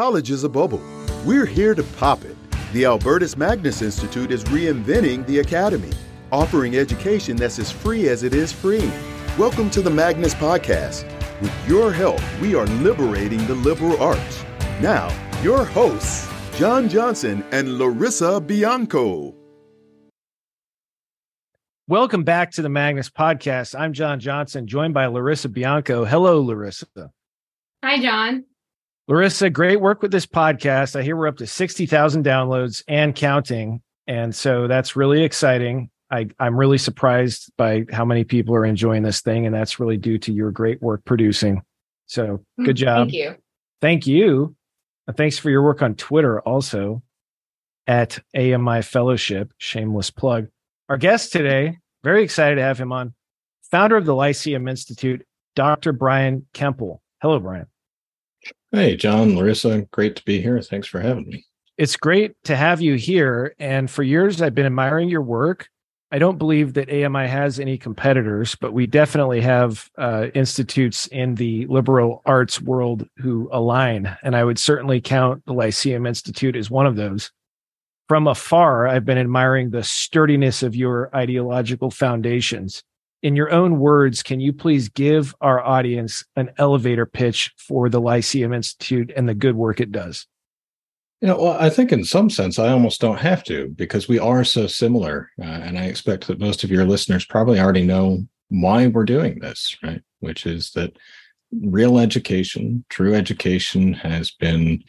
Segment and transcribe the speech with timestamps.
[0.00, 0.80] college is a bubble.
[1.26, 2.34] We're here to pop it.
[2.72, 5.90] The Albertus Magnus Institute is reinventing the academy,
[6.32, 8.90] offering education that's as free as it is free.
[9.36, 11.04] Welcome to the Magnus Podcast.
[11.42, 14.42] With your help, we are liberating the liberal arts.
[14.80, 15.10] Now,
[15.42, 16.26] your hosts,
[16.56, 19.34] John Johnson and Larissa Bianco.
[21.88, 23.78] Welcome back to the Magnus Podcast.
[23.78, 26.06] I'm John Johnson, joined by Larissa Bianco.
[26.06, 26.86] Hello, Larissa.
[27.84, 28.46] Hi, John.
[29.10, 30.94] Larissa, great work with this podcast.
[30.94, 33.82] I hear we're up to 60,000 downloads and counting.
[34.06, 35.90] And so that's really exciting.
[36.12, 39.46] I, I'm really surprised by how many people are enjoying this thing.
[39.46, 41.62] And that's really due to your great work producing.
[42.06, 43.08] So hmm, good job.
[43.08, 43.34] Thank you.
[43.80, 44.54] Thank you.
[45.08, 47.02] And thanks for your work on Twitter also
[47.88, 49.52] at AMI Fellowship.
[49.58, 50.46] Shameless plug.
[50.88, 53.14] Our guest today, very excited to have him on,
[53.72, 55.92] founder of the Lyceum Institute, Dr.
[55.92, 56.98] Brian Kemple.
[57.20, 57.66] Hello, Brian.
[58.72, 60.60] Hey, John, Larissa, great to be here.
[60.62, 61.44] Thanks for having me.
[61.76, 63.54] It's great to have you here.
[63.58, 65.68] And for years, I've been admiring your work.
[66.12, 71.36] I don't believe that AMI has any competitors, but we definitely have uh, institutes in
[71.36, 74.16] the liberal arts world who align.
[74.22, 77.32] And I would certainly count the Lyceum Institute as one of those.
[78.08, 82.82] From afar, I've been admiring the sturdiness of your ideological foundations
[83.22, 88.00] in your own words, can you please give our audience an elevator pitch for the
[88.00, 90.26] Lyceum Institute and the good work it does?
[91.20, 94.18] You know, well, I think in some sense, I almost don't have to because we
[94.18, 95.30] are so similar.
[95.38, 99.38] Uh, and I expect that most of your listeners probably already know why we're doing
[99.38, 100.02] this, right?
[100.20, 100.96] Which is that
[101.52, 104.82] real education, true education has been,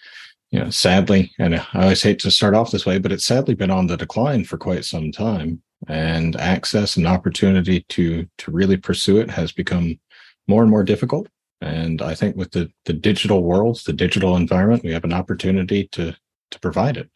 [0.51, 3.53] you know, sadly, and I always hate to start off this way, but it's sadly
[3.53, 8.77] been on the decline for quite some time and access and opportunity to to really
[8.77, 9.99] pursue it has become
[10.47, 11.27] more and more difficult.
[11.61, 15.87] And i think with the the digital world the digital environment we have an opportunity
[15.89, 16.15] to
[16.51, 17.09] to provide it.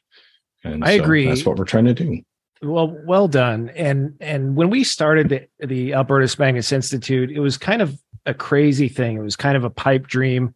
[0.63, 1.27] And i so agree.
[1.27, 2.21] that's what we're trying to do.
[2.61, 3.69] Well well done.
[3.75, 8.33] And and when we started the, the albertus magnus institute it was kind of a
[8.33, 9.17] crazy thing.
[9.17, 10.53] It was kind of a pipe dream.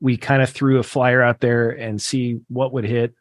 [0.00, 3.14] We kind of threw a flyer out there and see what would hit.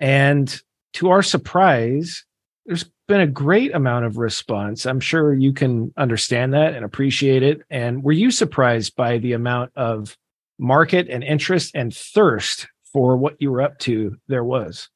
[0.00, 0.62] And
[0.94, 2.24] to our surprise
[2.66, 4.86] there's been a great amount of response.
[4.86, 7.62] I'm sure you can understand that and appreciate it.
[7.70, 10.16] And were you surprised by the amount of
[10.58, 14.88] market and interest and thirst for what you were up to there was?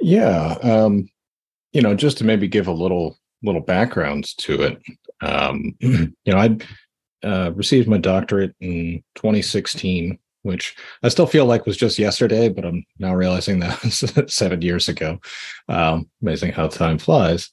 [0.00, 0.56] Yeah.
[0.62, 1.08] Um,
[1.72, 4.82] you know, just to maybe give a little little background to it.
[5.20, 6.56] Um, you know, I
[7.26, 12.64] uh, received my doctorate in 2016 which I still feel like was just yesterday, but
[12.64, 15.20] I'm now realizing that was seven years ago.
[15.68, 17.50] Um, amazing how time flies.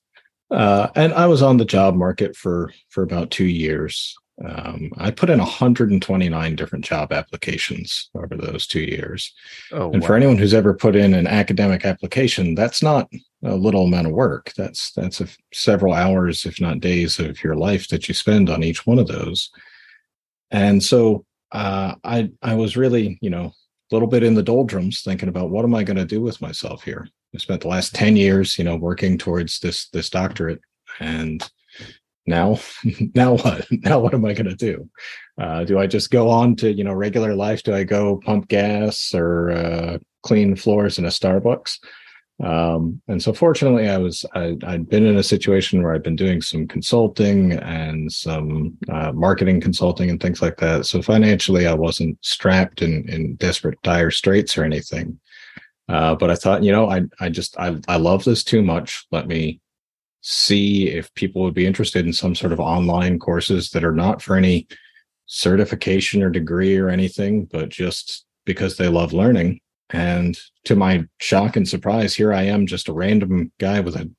[0.50, 4.16] Uh, and I was on the job market for for about two years.
[4.44, 9.34] Um, I put in 129 different job applications over those two years.
[9.72, 10.08] Oh, and wow.
[10.08, 13.10] for anyone who's ever put in an academic application, that's not
[13.44, 14.54] a little amount of work.
[14.56, 18.64] That's that's a, several hours, if not days, of your life that you spend on
[18.64, 19.52] each one of those.
[20.52, 25.02] And so uh, I I was really you know a little bit in the doldrums,
[25.02, 27.08] thinking about what am I going to do with myself here.
[27.34, 30.60] I spent the last ten years, you know, working towards this this doctorate,
[31.00, 31.48] and
[32.28, 32.60] now
[33.16, 33.66] now what?
[33.84, 34.90] Now what am i going to do?
[35.40, 37.64] Uh, do i just go on to you know regular life?
[37.64, 41.78] Do i go pump gas or uh, clean floors in a starbucks
[42.44, 46.18] um, and so fortunately i was I, had been in a situation where i'd been
[46.18, 50.86] doing some consulting and some uh, marketing consulting and things like that.
[50.86, 55.20] So financially i wasn't strapped in in desperate dire straits or anything.
[55.88, 59.06] Uh, but i thought you know i i just i, I love this too much.
[59.12, 59.62] Let me
[60.22, 64.22] see if people would be interested in some sort of online courses that are not
[64.22, 64.68] for any
[65.28, 69.60] certification or degree or anything but just because they love learning
[69.92, 74.10] and to my shock and surprise here i am just a random guy with a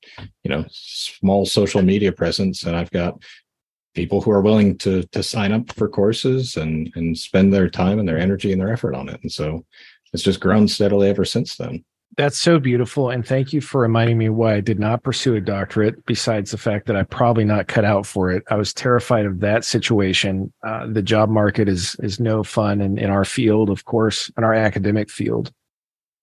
[0.45, 2.63] you know small social media presence.
[2.63, 3.21] And i've got
[3.95, 7.99] people who are willing to to sign up for courses and and spend their time
[7.99, 9.21] and their energy and their effort on it.
[9.23, 9.65] And so
[10.13, 11.85] it's just grown steadily ever since then
[12.17, 15.41] that's so beautiful and thank you for reminding me why i did not pursue a
[15.41, 19.27] doctorate besides the fact that i probably not cut out for it i was terrified
[19.27, 23.69] of that situation uh, the job market is is no fun in, in our field
[23.69, 25.53] of course in our academic field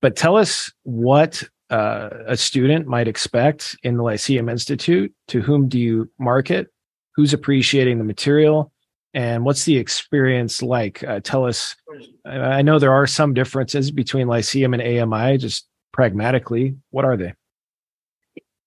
[0.02, 5.12] but tell us what uh, a student might expect in the Lyceum Institute.
[5.30, 6.68] To whom do you market?
[7.16, 8.72] Who's appreciating the material?
[9.16, 11.04] And what's the experience like?
[11.04, 11.76] Uh, tell us.
[12.26, 16.76] I know there are some differences between Lyceum and AMI, just pragmatically.
[16.90, 17.34] What are they?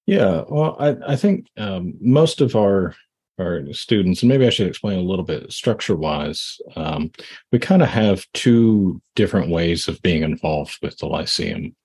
[0.06, 2.94] Yeah, well, I, I think um, most of our
[3.38, 6.58] our students, and maybe I should explain a little bit structure wise.
[6.74, 7.10] Um,
[7.52, 11.76] we kind of have two different ways of being involved with the Lyceum.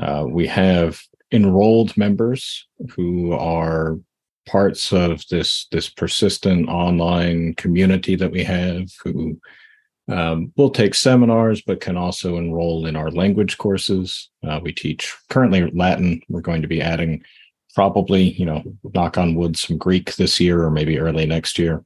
[0.00, 1.00] Uh, we have
[1.32, 3.98] enrolled members who are
[4.46, 9.40] parts of this this persistent online community that we have who
[10.08, 14.28] um, will take seminars but can also enroll in our language courses.
[14.46, 16.20] Uh, we teach currently latin.
[16.28, 17.22] We're going to be adding
[17.74, 18.62] probably you know
[18.94, 21.84] knock on wood some greek this year or maybe early next year.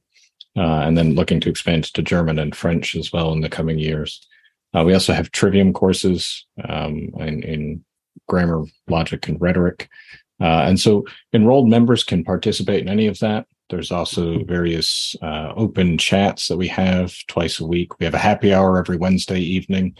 [0.57, 3.79] Uh, and then looking to expand to german and french as well in the coming
[3.79, 4.25] years.
[4.75, 7.85] Uh, we also have trivium courses um, in, in
[8.27, 9.89] grammar logic and rhetoric.
[10.41, 13.45] Uh, and so enrolled members can participate in any of that.
[13.69, 17.99] There's also various uh, open chats that we have twice a week.
[17.99, 19.95] We have a happy hour every Wednesday evening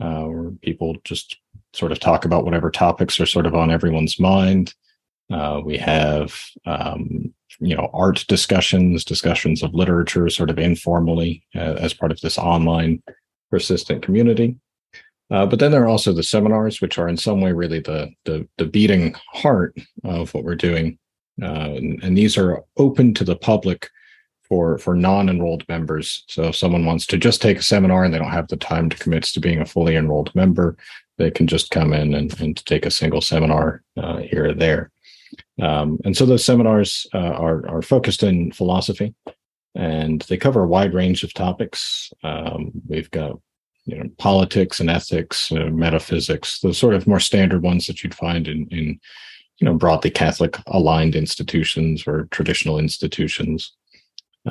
[0.00, 1.36] uh, where people just
[1.72, 4.74] sort of talk about whatever topics are sort of on everyone's mind.
[5.30, 11.76] Uh, we have, um, you know, art discussions, discussions of literature, sort of informally uh,
[11.78, 13.02] as part of this online
[13.50, 14.56] persistent community.
[15.30, 18.10] Uh, but then there are also the seminars, which are in some way really the
[18.24, 20.98] the, the beating heart of what we're doing,
[21.40, 23.88] uh, and, and, these are open to the public
[24.42, 26.24] for for non-enrolled members.
[26.28, 28.90] So if someone wants to just take a seminar and they don't have the time
[28.90, 30.76] to commit to being a fully enrolled member,
[31.16, 34.90] they can just come in and, and take a single seminar uh, here or there.
[35.60, 39.14] Um, and so those seminars uh, are are focused in philosophy,
[39.74, 42.12] and they cover a wide range of topics.
[42.22, 43.38] Um, we've got
[43.86, 48.14] you know politics and ethics, uh, metaphysics, the sort of more standard ones that you'd
[48.14, 49.00] find in in
[49.62, 53.72] you know broadly Catholic aligned institutions or traditional institutions.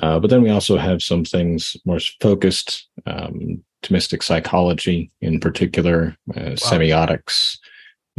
[0.02, 6.16] Uh, but then we also have some things more focused, um, Thomistic psychology in particular,
[6.38, 6.56] uh, wow.
[6.56, 7.58] semiotics,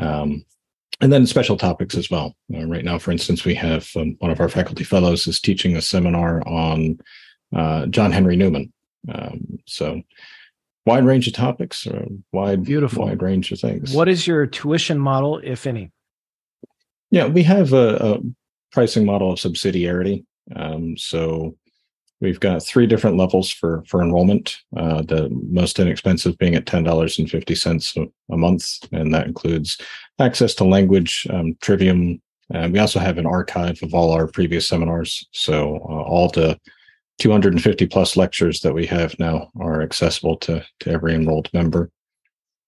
[0.03, 0.44] um,
[1.00, 2.37] and then special topics as well.
[2.55, 5.77] Uh, right now, for instance, we have um, one of our faculty fellows is teaching
[5.77, 6.99] a seminar on
[7.56, 8.71] uh, John Henry Newman.
[9.11, 10.03] Um, so
[10.85, 14.99] wide range of topics or wide beautiful wide range of things what is your tuition
[14.99, 15.91] model if any
[17.12, 18.19] yeah we have a, a
[18.73, 20.25] pricing model of subsidiarity.
[20.56, 21.55] Um, so
[22.20, 27.97] we've got three different levels for for enrollment uh, the most inexpensive being at $10.50
[27.97, 29.79] a, a month and that includes
[30.19, 32.20] access to language um, trivium.
[32.50, 35.26] And we also have an archive of all our previous seminars.
[35.32, 36.58] So uh, all the
[37.19, 41.91] 250 plus lectures that we have now are accessible to, to every enrolled member.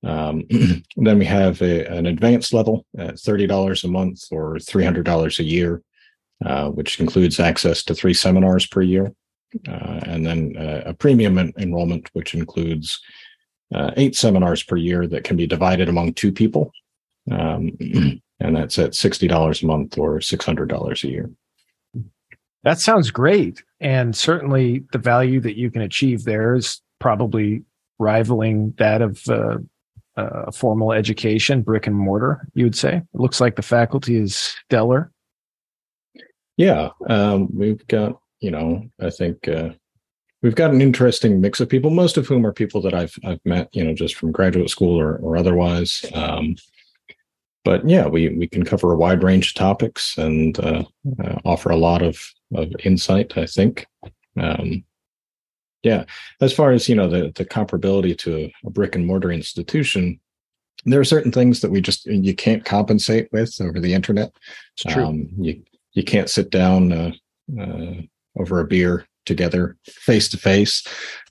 [0.04, 0.44] Um,
[0.96, 5.82] then we have a, an advanced level at $30 a month or $300 a year,
[6.44, 9.12] uh, which includes access to three seminars per year.
[9.68, 13.00] Uh, and then uh, a premium en- enrollment, which includes
[13.74, 16.72] uh, eight seminars per year that can be divided among two people.
[17.30, 17.70] Um,
[18.40, 21.30] and that's at $60 a month or $600 a year.
[22.64, 23.62] That sounds great.
[23.80, 27.62] And certainly the value that you can achieve there is probably
[27.98, 29.58] rivaling that of uh,
[30.16, 32.96] uh, formal education, brick and mortar, you would say.
[32.96, 35.10] It looks like the faculty is stellar.
[36.56, 36.90] Yeah.
[37.08, 39.70] Um, we've got, you know, I think uh,
[40.42, 43.40] we've got an interesting mix of people, most of whom are people that I've, I've
[43.44, 46.04] met, you know, just from graduate school or, or otherwise.
[46.14, 46.56] Um,
[47.64, 50.84] but yeah, we we can cover a wide range of topics and uh,
[51.24, 52.22] uh, offer a lot of
[52.54, 53.38] of insight.
[53.38, 53.86] I think.
[54.38, 54.84] Um,
[55.84, 56.04] yeah,
[56.40, 60.18] as far as you know, the the comparability to a brick and mortar institution,
[60.86, 64.32] there are certain things that we just you can't compensate with over the internet.
[64.76, 65.04] It's true.
[65.04, 67.12] Um, you you can't sit down uh,
[67.60, 67.94] uh
[68.36, 70.82] over a beer together face to face.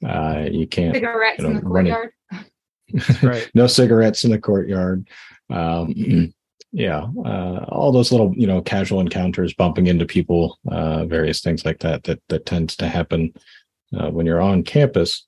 [0.02, 2.12] You can't cigarettes you know, in the courtyard.
[3.24, 3.50] right.
[3.56, 5.08] no cigarettes in the courtyard.
[5.50, 6.32] Um,
[6.72, 11.66] yeah, uh, all those little you know casual encounters, bumping into people, uh, various things
[11.66, 13.34] like that that that tends to happen
[13.98, 15.26] uh, when you're on campus.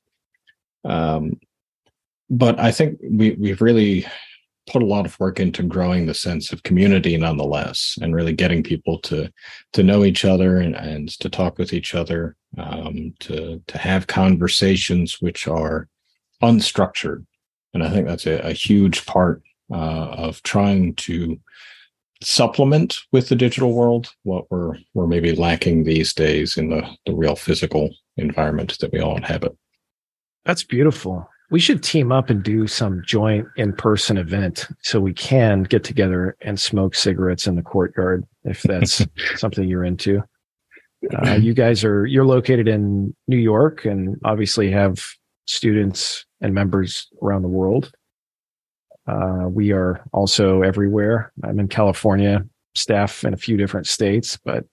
[0.84, 1.40] Um,
[2.30, 4.06] but I think we we've really
[4.68, 8.64] put a lot of work into growing the sense of community nonetheless and really getting
[8.64, 9.32] people to
[9.74, 14.08] to know each other and, and to talk with each other um, to to have
[14.08, 15.88] conversations which are
[16.42, 17.26] unstructured
[17.74, 19.42] and i think that's a, a huge part
[19.72, 21.40] uh, of trying to
[22.22, 27.14] supplement with the digital world what we're we're maybe lacking these days in the the
[27.14, 29.56] real physical environment that we all inhabit.
[30.46, 31.28] That's beautiful.
[31.52, 36.36] We should team up and do some joint in-person event so we can get together
[36.42, 39.06] and smoke cigarettes in the courtyard if that's
[39.36, 40.24] something you're into.
[41.14, 45.06] Uh, you guys are you're located in New York and obviously have
[45.46, 47.92] students and members around the world.
[49.08, 51.32] Uh, we are also everywhere.
[51.44, 52.44] I'm in California,
[52.74, 54.66] staff in a few different states, but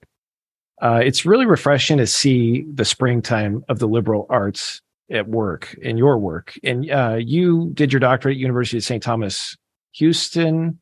[0.83, 5.97] Uh, it's really refreshing to see the springtime of the liberal arts at work in
[5.97, 6.59] your work.
[6.61, 9.01] And uh, you did your doctorate at University of St.
[9.01, 9.55] Thomas,
[9.93, 10.79] Houston.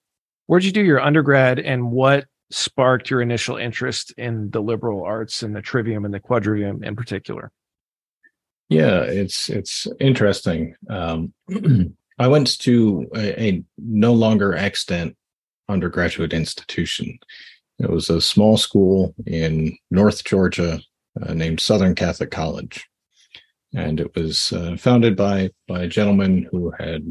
[0.48, 5.43] Where'd you do your undergrad, and what sparked your initial interest in the liberal arts
[5.43, 7.51] and the trivium and the quadrivium in particular?
[8.70, 10.75] Yeah, it's it's interesting.
[10.89, 11.34] Um,
[12.20, 15.15] I went to a, a, no longer extant
[15.70, 17.20] undergraduate institution.
[17.81, 20.79] It was a small school in North Georgia
[21.21, 22.88] uh, named Southern Catholic College,
[23.73, 27.03] and it was uh, founded by by a gentleman who had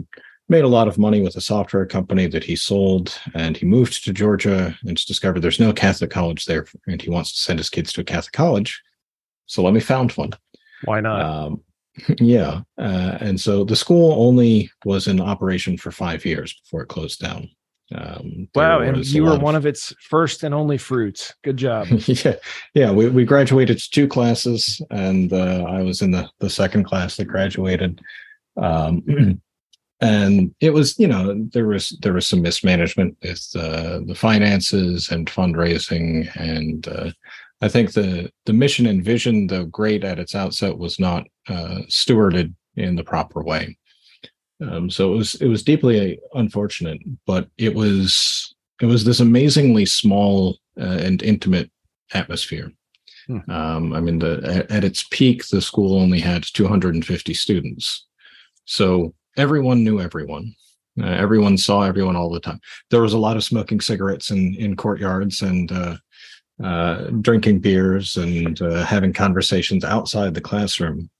[0.48, 4.04] made a lot of money with a software company that he sold and he moved
[4.04, 7.70] to georgia and discovered there's no catholic college there and he wants to send his
[7.70, 8.82] kids to a catholic college.
[9.46, 10.32] So let me found one.
[10.84, 11.20] Why not?
[11.20, 11.62] Um,
[12.18, 16.88] yeah uh, and so the school only was in operation for five years before it
[16.88, 17.48] closed down
[17.94, 19.62] um, wow and you were one of...
[19.62, 21.34] of its first and only fruits.
[21.42, 21.88] Good job.
[22.06, 22.36] Yeah
[22.74, 27.16] yeah we, we graduated two classes and uh, i was in the the second class
[27.16, 28.00] that graduated.
[28.56, 29.40] Um,
[30.00, 35.10] and it was you know there was there was some mismanagement with uh, the finances
[35.10, 37.10] and fundraising and uh,
[37.60, 41.80] i think the the mission and vision though great at its outset was not uh,
[41.88, 43.76] stewarded in the proper way
[44.62, 49.86] um, so it was it was deeply unfortunate but it was it was this amazingly
[49.86, 51.70] small uh, and intimate
[52.14, 52.72] atmosphere
[53.26, 53.38] hmm.
[53.50, 58.06] um, i mean the at, at its peak the school only had 250 students
[58.70, 60.54] so everyone knew everyone.
[61.00, 62.60] Uh, everyone saw everyone all the time.
[62.90, 65.96] There was a lot of smoking cigarettes in in courtyards and uh,
[66.62, 71.10] uh, drinking beers and uh, having conversations outside the classroom.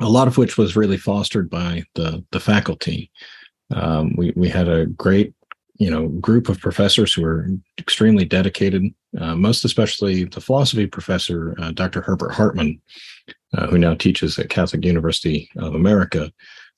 [0.00, 3.10] A lot of which was really fostered by the the faculty.
[3.74, 5.34] Um, we we had a great
[5.76, 7.48] you know group of professors who were
[7.78, 8.82] extremely dedicated.
[9.18, 12.00] Uh, most especially the philosophy professor, uh, Dr.
[12.00, 12.80] Herbert Hartman,
[13.70, 16.32] who now teaches at Catholic University of America.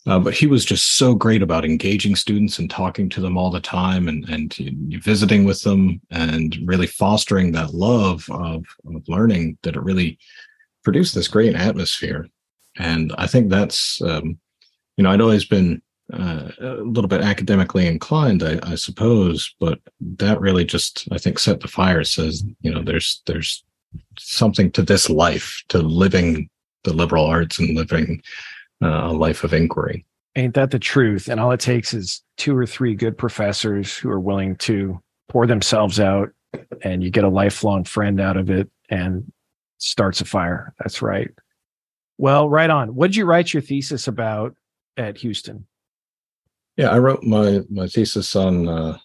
[0.07, 3.51] Uh, but he was just so great about engaging students and talking to them all
[3.51, 4.55] the time and, and
[5.03, 10.17] visiting with them and really fostering that love of, of learning that it really
[10.85, 12.29] produced this great atmosphere.
[12.79, 14.39] And I think that's, um,
[14.97, 19.81] you know, I'd always been uh, a little bit academically inclined, I, I, suppose, but
[20.01, 22.05] that really just, I think, set the fire.
[22.05, 23.65] Says, you know, there's there's
[24.19, 26.49] something to this life, to living
[26.85, 28.23] the liberal arts and living
[28.83, 30.05] uh, a life of inquiry.
[30.37, 31.29] Ain't that the truth?
[31.29, 35.47] And all it takes is two or three good professors who are willing to pour
[35.47, 36.31] themselves out,
[36.83, 39.31] and you get a lifelong friend out of it and
[39.79, 40.73] starts a fire.
[40.79, 41.31] That's right.
[42.19, 42.95] Well, right on.
[42.95, 44.55] What did you write your thesis about
[44.97, 45.67] at Houston?
[46.77, 48.99] Yeah, I wrote my my thesis on uh,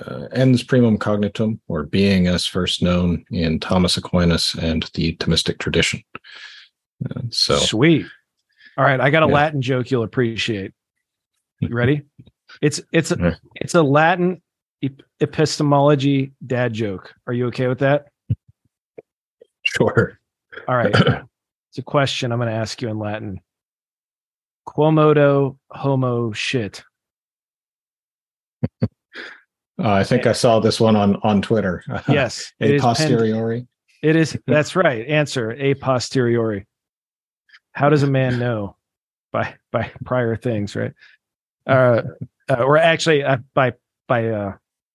[0.00, 5.58] uh, ens primum cognitum, or being as first known in Thomas Aquinas and the Thomistic
[5.58, 6.02] tradition.
[7.10, 8.06] Uh, so sweet.
[8.76, 9.34] All right, I got a yeah.
[9.34, 10.72] Latin joke you'll appreciate.
[11.60, 12.02] You ready?
[12.60, 14.42] It's it's a it's a Latin
[15.20, 17.14] epistemology dad joke.
[17.26, 18.08] Are you okay with that?
[19.64, 20.18] Sure.
[20.68, 20.94] All right.
[21.72, 23.40] it's a question I'm going to ask you in Latin.
[24.68, 26.84] Quomodo homo shit.
[29.82, 31.82] Uh, I think I saw this one on on Twitter.
[32.08, 33.66] Yes, a posteriori.
[34.02, 34.38] it is.
[34.46, 35.04] That's right.
[35.08, 36.66] Answer a posteriori
[37.72, 38.76] how does a man know
[39.32, 40.92] by by prior things right
[41.66, 42.02] uh,
[42.50, 43.72] uh or actually uh, by
[44.08, 44.52] by uh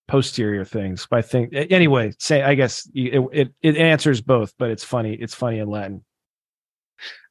[0.07, 4.83] posterior things by thing anyway say i guess it, it it answers both but it's
[4.83, 6.03] funny it's funny in latin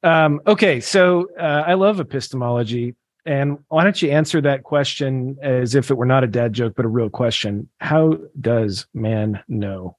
[0.03, 2.95] um okay so uh, i love epistemology
[3.27, 6.73] and why don't you answer that question as if it were not a dad joke
[6.77, 7.69] but a real question.
[7.79, 9.97] How does man know?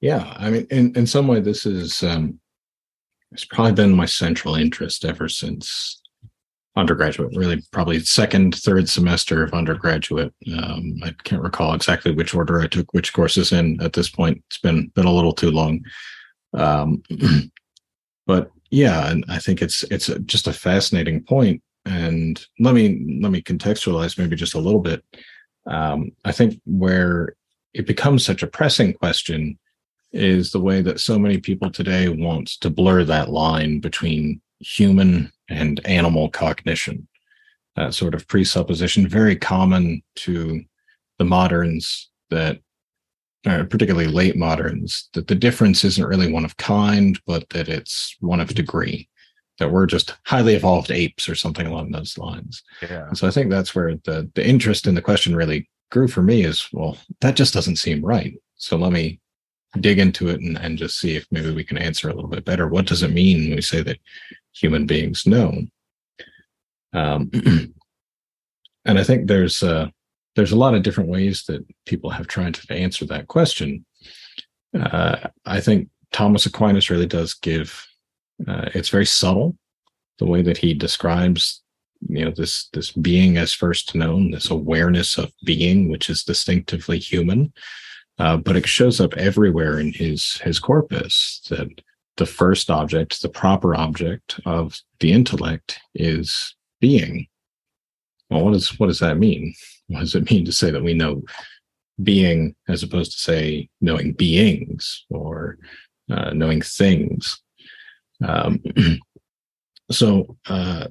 [0.00, 2.40] Yeah i mean in in some way this is um
[3.32, 6.00] it's probably been my central interest ever since
[6.76, 10.32] undergraduate really probably second third semester of undergraduate.
[10.56, 14.42] Um, i can't recall exactly which order i took which courses in at this point.
[14.46, 15.82] It's been been a little too long.
[16.54, 17.02] Um,
[18.30, 22.84] but yeah and i think it's it's just a fascinating point and let me
[23.22, 25.00] let me contextualize maybe just a little bit
[25.66, 27.34] um, i think where
[27.74, 29.58] it becomes such a pressing question
[30.12, 35.30] is the way that so many people today want to blur that line between human
[35.48, 37.06] and animal cognition.
[37.76, 40.62] That sort of presupposition, very common to
[41.18, 42.60] the moderns that,
[43.46, 48.16] uh, particularly late moderns, that the difference isn't really one of kind, but that it's
[48.20, 49.08] one of degree.
[49.58, 52.62] That we're just highly evolved apes or something along those lines.
[52.82, 53.08] Yeah.
[53.08, 56.22] And so I think that's where the the interest in the question really grew for
[56.22, 58.34] me is well, that just doesn't seem right.
[58.56, 59.20] So let me
[59.78, 62.44] dig into it and, and just see if maybe we can answer a little bit
[62.44, 62.68] better.
[62.68, 63.98] What does it mean when we say that
[64.52, 65.62] human beings know?
[66.92, 67.30] Um,
[68.84, 69.88] and I think there's uh,
[70.40, 73.84] there's a lot of different ways that people have tried to answer that question.
[74.74, 77.86] Uh, I think Thomas Aquinas really does give.
[78.48, 79.58] Uh, it's very subtle,
[80.18, 81.60] the way that he describes,
[82.08, 86.98] you know, this this being as first known, this awareness of being, which is distinctively
[86.98, 87.52] human.
[88.18, 91.68] Uh, but it shows up everywhere in his his corpus that
[92.16, 97.26] the first object, the proper object of the intellect, is being.
[98.30, 99.54] Well, what does what does that mean?
[99.88, 101.22] What does it mean to say that we know
[102.02, 105.58] being as opposed to say knowing beings or
[106.10, 107.40] uh, knowing things?
[108.24, 108.62] Um,
[109.90, 110.86] so, uh,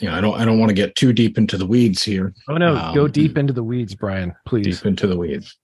[0.00, 2.34] yeah, I don't I don't want to get too deep into the weeds here.
[2.48, 4.34] Oh no, um, go deep into the weeds, Brian.
[4.46, 4.78] Please.
[4.78, 5.56] Deep into the weeds.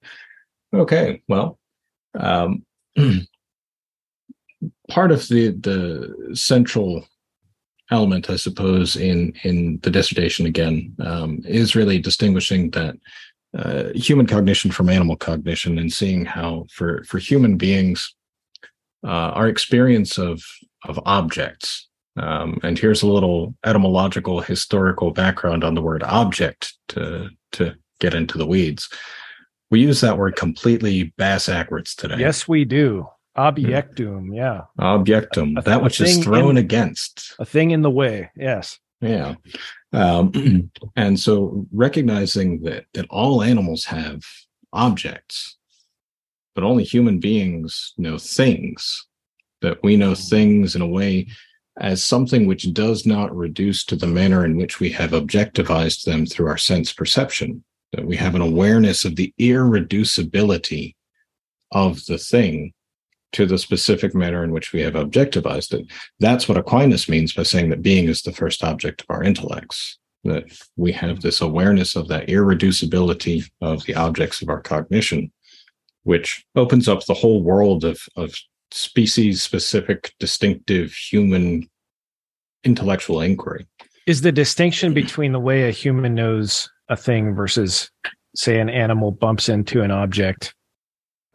[0.74, 1.58] Okay, well,
[2.18, 2.64] um,
[4.88, 7.06] part of the the central
[7.90, 12.96] element, I suppose, in in the dissertation again um, is really distinguishing that
[13.56, 18.14] uh, human cognition from animal cognition and seeing how for for human beings
[19.04, 20.42] uh, our experience of
[20.84, 27.30] of objects um, and here's a little etymological historical background on the word object to
[27.52, 28.88] to get into the weeds.
[29.70, 32.16] We use that word completely bass backwards today.
[32.18, 34.62] Yes we do Objectum, yeah.
[34.78, 37.34] Objectum, a, a, that which is thrown in, against.
[37.38, 38.78] A thing in the way, yes.
[39.00, 39.34] Yeah.
[39.92, 44.22] Um, and so recognizing that that all animals have
[44.72, 45.56] objects,
[46.54, 49.06] but only human beings know things,
[49.60, 51.28] that we know things in a way
[51.78, 56.24] as something which does not reduce to the manner in which we have objectivized them
[56.24, 57.62] through our sense perception,
[57.92, 60.94] that we have an awareness of the irreducibility
[61.72, 62.72] of the thing
[63.36, 65.86] to the specific manner in which we have objectivized it.
[66.20, 69.98] That's what Aquinas means by saying that being is the first object of our intellects,
[70.24, 70.44] that
[70.76, 75.30] we have this awareness of that irreducibility of the objects of our cognition,
[76.04, 78.34] which opens up the whole world of, of
[78.70, 81.68] species specific, distinctive human
[82.64, 83.66] intellectual inquiry.
[84.06, 87.90] Is the distinction between the way a human knows a thing versus,
[88.34, 90.54] say, an animal bumps into an object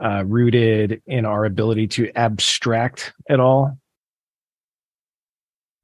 [0.04, 3.78] uh, rooted in our ability to abstract at all?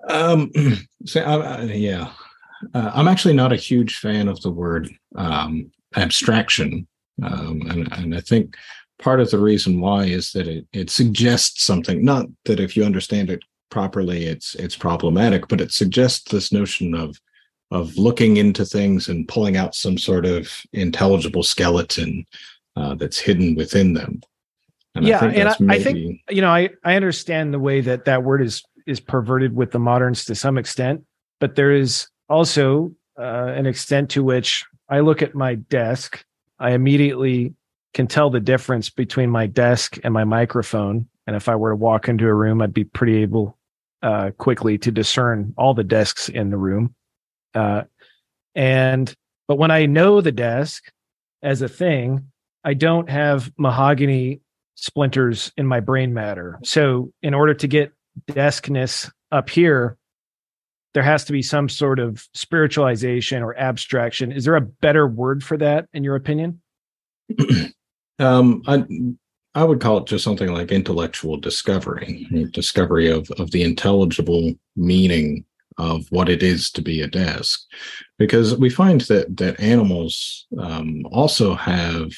[0.08, 0.52] Um,
[1.06, 2.12] so, uh, yeah,
[2.74, 6.88] uh, I'm actually not a huge fan of the word um, abstraction,
[7.22, 8.56] um, and, and I think
[9.00, 12.04] part of the reason why is that it it suggests something.
[12.04, 16.96] Not that if you understand it properly, it's it's problematic, but it suggests this notion
[16.96, 17.20] of
[17.72, 22.26] of looking into things and pulling out some sort of intelligible skeleton
[22.78, 24.22] uh, that's hidden within them.
[24.96, 25.80] And yeah, I and I, maybe...
[25.80, 29.56] I, think you know I I understand the way that that word is is perverted
[29.56, 31.04] with the moderns to some extent,
[31.40, 36.24] but there is also uh, an extent to which I look at my desk,
[36.60, 37.54] I immediately
[37.94, 41.08] can tell the difference between my desk and my microphone.
[41.26, 43.58] And if I were to walk into a room, I'd be pretty able
[44.02, 46.96] uh, quickly to discern all the desks in the room.
[47.54, 47.84] Uh,
[48.56, 49.14] and
[49.48, 50.92] but when I know the desk
[51.42, 52.32] as a thing,
[52.68, 54.42] I don't have mahogany
[54.76, 56.60] splinters in my brain matter.
[56.66, 57.94] So, in order to get
[58.30, 59.98] deskness up here,
[60.94, 64.34] there has to be some sort of spiritualization or abstraction.
[64.34, 66.62] Is there a better word for that, in your opinion?
[68.20, 68.84] um, I
[69.56, 75.46] I would call it just something like intellectual discovery, discovery of of the intelligible meaning
[75.78, 77.62] of what it is to be a desk,
[78.18, 82.12] because we find that that animals um, also have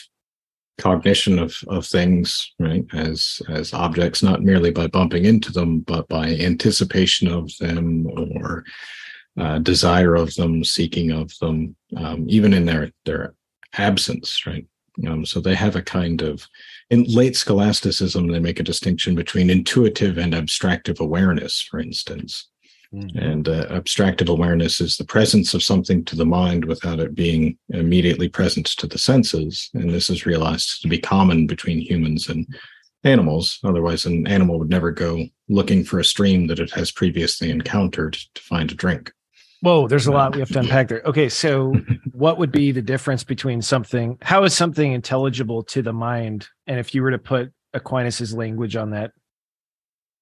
[0.79, 6.07] cognition of of things right as as objects not merely by bumping into them but
[6.07, 8.63] by anticipation of them or
[9.37, 13.33] uh, desire of them seeking of them um, even in their their
[13.77, 14.65] absence right?
[15.07, 16.45] Um, so they have a kind of
[16.89, 22.49] in late scholasticism they make a distinction between intuitive and abstractive awareness for instance
[22.93, 23.17] Mm-hmm.
[23.19, 27.57] And uh, abstractive awareness is the presence of something to the mind without it being
[27.69, 29.69] immediately present to the senses.
[29.73, 32.47] And this is realized to be common between humans and
[33.03, 33.59] animals.
[33.63, 38.17] Otherwise, an animal would never go looking for a stream that it has previously encountered
[38.33, 39.11] to find a drink.
[39.61, 41.01] Whoa, there's a lot we have to unpack there.
[41.05, 41.73] Okay, so
[42.11, 44.17] what would be the difference between something?
[44.21, 46.47] How is something intelligible to the mind?
[46.65, 49.11] And if you were to put Aquinas's language on that,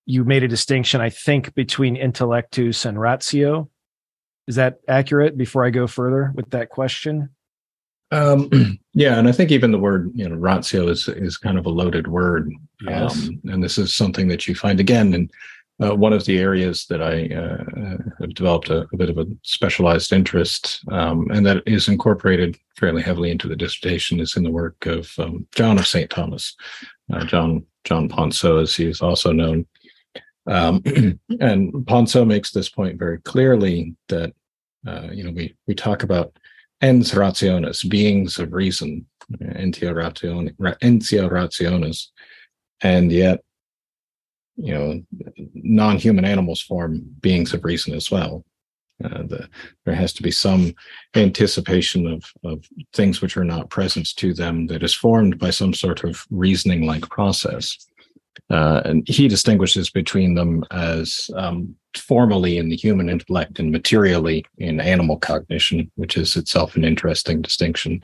[0.08, 3.70] you made a distinction, I think, between intellectus and ratio.
[4.48, 7.30] Is that accurate before I go further with that question?
[8.12, 8.50] Um,
[8.94, 11.70] yeah, and I think even the word you know ratio is is kind of a
[11.70, 12.50] loaded word.
[12.82, 13.28] Yes.
[13.28, 15.30] Um, and this is something that you find again in
[15.84, 19.28] uh, one of the areas that I uh, have developed a, a, bit of a
[19.44, 24.52] specialized interest, um, and that is incorporated fairly heavily into the dissertation, is in the
[24.52, 26.10] work of um, John of St.
[26.10, 26.56] Thomas,
[27.14, 29.66] uh, John John Poinsot, as he is also known.
[30.48, 30.82] Um,
[31.40, 34.34] and Poinsot makes this point very clearly that
[34.88, 36.38] uh, you know we we talk about
[36.82, 39.06] ens rationis, beings of reason,
[39.42, 39.94] entia
[41.30, 42.08] rationis,
[42.82, 43.42] and yet
[44.56, 45.02] you know
[45.54, 48.44] non-human animals form beings of reason as well.
[49.04, 49.48] Uh, the,
[49.86, 50.74] there has to be some
[51.16, 55.72] anticipation of, of things which are not present to them that is formed by some
[55.72, 57.87] sort of reasoning like process
[58.50, 64.46] uh, and he distinguishes between them as um, formally in the human intellect and materially
[64.58, 68.02] in animal cognition which is itself an interesting distinction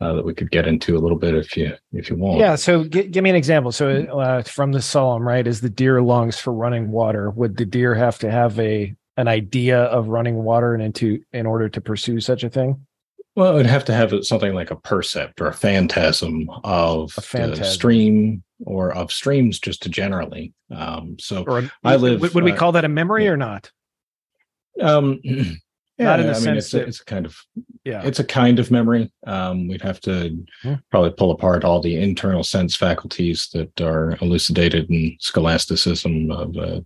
[0.00, 2.38] uh, that we could get into a little bit if you if you want.
[2.40, 2.56] Yeah.
[2.56, 3.72] So g- give me an example.
[3.72, 7.64] So uh, from the psalm, right, as the deer longs for running water, would the
[7.64, 11.80] deer have to have a an idea of running water and into in order to
[11.80, 12.84] pursue such a thing?
[13.36, 17.20] Well, it would have to have something like a percept or a phantasm of a
[17.20, 17.64] phantasm.
[17.64, 20.52] stream or of streams just generally.
[20.70, 22.20] Um, so or I live.
[22.20, 23.30] Would, would we uh, call that a memory yeah.
[23.30, 23.70] or not?
[24.80, 25.44] Um, Yeah,
[25.98, 27.36] Not in the I sense mean, it's, that, a, it's a kind of
[27.84, 29.12] yeah, it's a kind of memory.
[29.26, 30.74] Um, we'd have to hmm.
[30.90, 36.80] probably pull apart all the internal sense faculties that are elucidated in scholasticism of uh,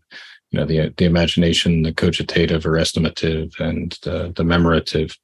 [0.50, 5.16] you know the the imagination, the cogitative or estimative, and the, the memorative.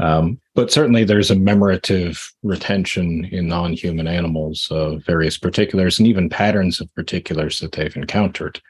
[0.00, 6.28] Um, but certainly, there's a memorative retention in non-human animals of various particulars and even
[6.28, 8.60] patterns of particulars that they've encountered.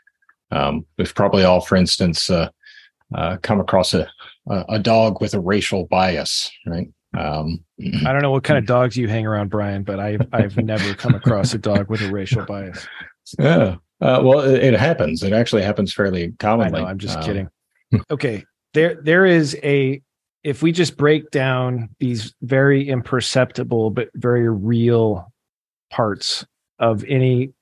[0.51, 2.49] Um, we've probably all, for instance, uh,
[3.15, 4.09] uh, come across a,
[4.69, 6.89] a dog with a racial bias, right?
[7.17, 7.65] Um,
[8.05, 10.95] I don't know what kind of dogs you hang around, Brian, but I've I've never
[10.95, 12.87] come across a dog with a racial bias.
[13.39, 15.23] Yeah, uh, well, it, it, happens.
[15.23, 16.81] It actually happens fairly commonly.
[16.81, 17.49] I know, I'm just um, kidding.
[18.11, 20.03] okay, there there is a
[20.43, 25.33] if we just break down these very imperceptible but very real
[25.91, 26.47] parts
[26.79, 27.53] of any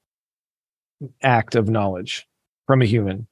[1.22, 2.26] act of knowledge
[2.66, 3.26] from a human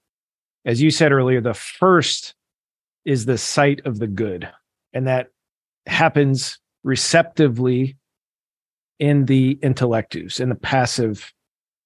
[0.66, 2.34] as you said earlier, the first
[3.04, 4.50] is the sight of the good,
[4.92, 5.28] and that
[5.86, 7.96] happens receptively
[8.98, 11.32] in the intellectus, in the passive,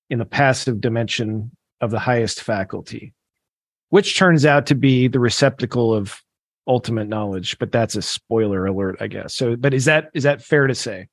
[0.09, 1.51] in the passive dimension
[1.83, 3.13] of the highest faculty,
[3.91, 6.19] which turns out to be the receptacle of
[6.71, 7.59] ultimate knowledge.
[7.59, 9.35] But that's a spoiler alert, I guess.
[9.35, 11.09] So, but is that is that fair to say?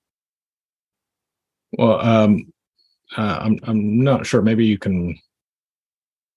[1.78, 2.54] Well, um,
[3.18, 4.42] uh, I'm I'm not sure.
[4.42, 5.18] Maybe you can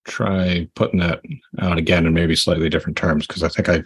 [0.07, 1.21] try putting that
[1.61, 3.83] out again in maybe slightly different terms because I think I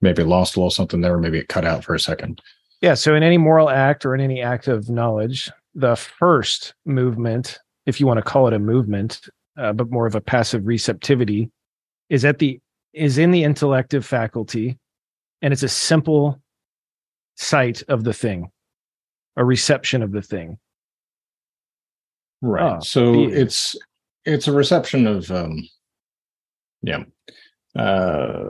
[0.00, 2.42] maybe lost a little something there, or maybe it cut out for a second.
[2.80, 2.94] Yeah.
[2.94, 8.00] So in any moral act or in any act of knowledge, the first movement, if
[8.00, 9.20] you want to call it a movement,
[9.56, 11.48] uh, but more of a passive receptivity,
[12.10, 12.58] is at the
[12.92, 14.78] is in the intellective faculty,
[15.40, 16.40] and it's a simple
[17.36, 18.50] sight of the thing,
[19.36, 20.58] a reception of the thing.
[22.40, 22.76] Right.
[22.76, 23.76] Oh, so it's
[24.24, 25.68] it's a reception of um
[26.82, 27.04] yeah
[27.76, 28.44] uh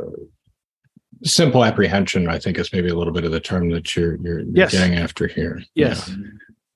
[1.25, 4.41] simple apprehension i think is maybe a little bit of the term that you're you're,
[4.41, 4.73] you're yes.
[4.73, 6.11] getting after here yes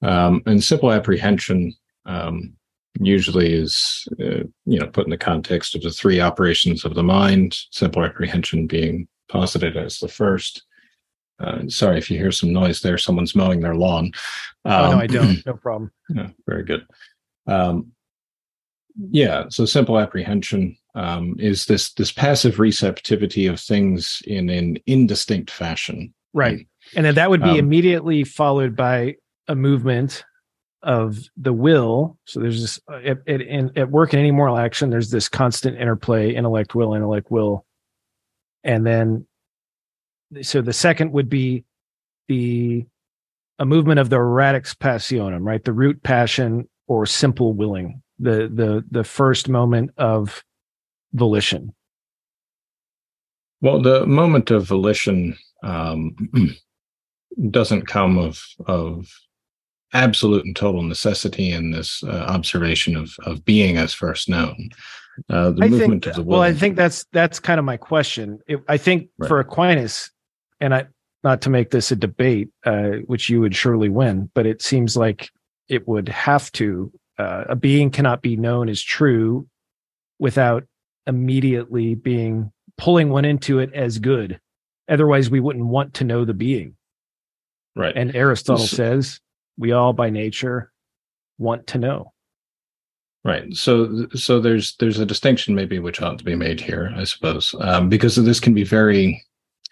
[0.02, 0.26] yeah.
[0.26, 1.74] um and simple apprehension
[2.04, 2.54] um
[3.00, 7.02] usually is uh, you know put in the context of the three operations of the
[7.02, 10.62] mind simple apprehension being posited as the first.
[11.38, 12.96] Uh, sorry if you hear some noise there.
[12.96, 14.10] Someone's mowing their lawn.
[14.64, 15.42] Um, oh no i don't.
[15.46, 15.90] No problem.
[16.14, 16.86] Yeah very good.
[17.46, 17.92] Um,
[19.10, 25.50] yeah so simple apprehension um, is this this passive receptivity of things in an indistinct
[25.50, 26.12] fashion.
[26.32, 26.66] Right.
[26.94, 29.16] And then that would be um, immediately followed by
[29.48, 30.24] a movement
[30.82, 32.18] of the will.
[32.24, 35.78] So there's this uh, at, at, at work in any moral action there's this constant
[35.78, 37.64] interplay intellect will intellect will.
[38.64, 39.26] And then
[40.42, 41.64] so the second would be
[42.28, 42.86] the
[43.58, 45.64] a movement of the radix passionum right?
[45.64, 48.02] The root passion or simple willing.
[48.18, 50.44] The the the first moment of
[51.12, 51.74] volition.
[53.60, 56.14] Well the moment of volition um,
[57.50, 59.08] doesn't come of of
[59.92, 64.68] absolute and total necessity in this uh, observation of of being as first known
[65.30, 66.28] uh, the I movement think, of the world.
[66.28, 69.28] well i think that's that's kind of my question it, i think right.
[69.28, 70.10] for aquinas
[70.60, 70.86] and i
[71.24, 74.96] not to make this a debate uh, which you would surely win but it seems
[74.96, 75.30] like
[75.68, 79.46] it would have to uh, a being cannot be known as true
[80.18, 80.64] without
[81.06, 84.40] immediately being pulling one into it as good.
[84.88, 86.76] Otherwise, we wouldn't want to know the being.
[87.74, 87.96] Right.
[87.96, 89.20] And Aristotle So- says
[89.56, 90.72] we all by nature
[91.38, 92.12] want to know.
[93.24, 93.52] Right.
[93.54, 97.54] So so there's there's a distinction maybe which ought to be made here, I suppose,
[97.60, 99.20] um, because this can be very,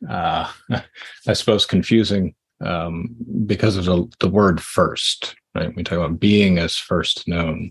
[0.09, 0.51] uh,
[1.29, 3.15] I suppose, confusing um,
[3.47, 5.37] because of the the word first.
[5.55, 5.75] Right.
[5.77, 7.71] We talk about being as first known.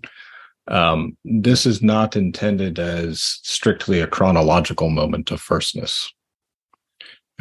[0.69, 6.13] Um, this is not intended as strictly a chronological moment of firstness.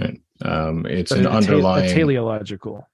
[0.01, 0.21] Right.
[0.45, 2.89] Um, it's But an a underlying a teleological.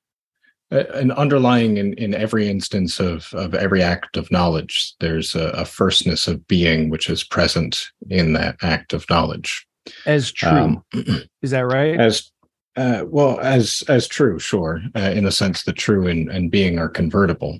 [0.70, 5.48] A- an underlying in, in every instance of, of every act of knowledge there's a,
[5.50, 9.66] a firstness of being which is present in that act of knowledge
[10.06, 10.48] As true.
[10.50, 10.84] Um,
[11.42, 11.98] Is that right?
[11.98, 12.30] as
[12.76, 16.78] uh, well as as true sure uh, in the sense that true and, and being
[16.78, 17.58] are convertible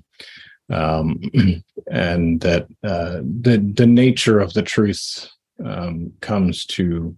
[0.71, 1.19] um,
[1.91, 5.29] and that uh, the the nature of the truth
[5.65, 7.15] um, comes to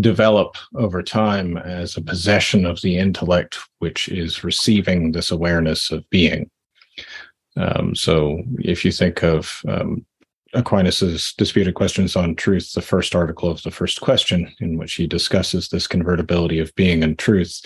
[0.00, 6.08] develop over time as a possession of the intellect which is receiving this awareness of
[6.10, 6.48] being
[7.58, 10.06] um, so if you think of um,
[10.54, 15.06] Aquinas's disputed questions on truth, the first article of the first question, in which he
[15.06, 17.60] discusses this convertibility of being and truth.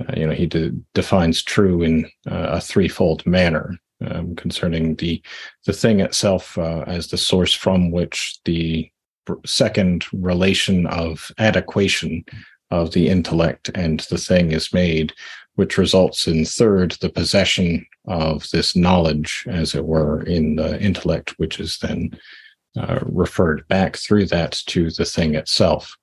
[0.00, 3.76] Uh, you know, he de- defines true in uh, a threefold manner
[4.06, 5.22] um, concerning the
[5.64, 8.90] the thing itself uh, as the source from which the
[9.44, 12.24] second relation of adequation
[12.70, 15.12] of the intellect and the thing is made,
[15.54, 21.34] which results in third the possession of this knowledge, as it were, in the intellect,
[21.38, 22.10] which is then
[22.76, 25.96] uh, referred back through that to the thing itself.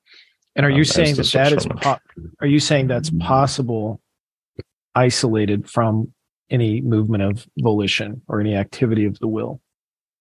[0.55, 1.99] And are um, you as saying that that is po-
[2.39, 4.01] are you saying that's possible
[4.95, 6.13] isolated from
[6.49, 9.61] any movement of volition or any activity of the will?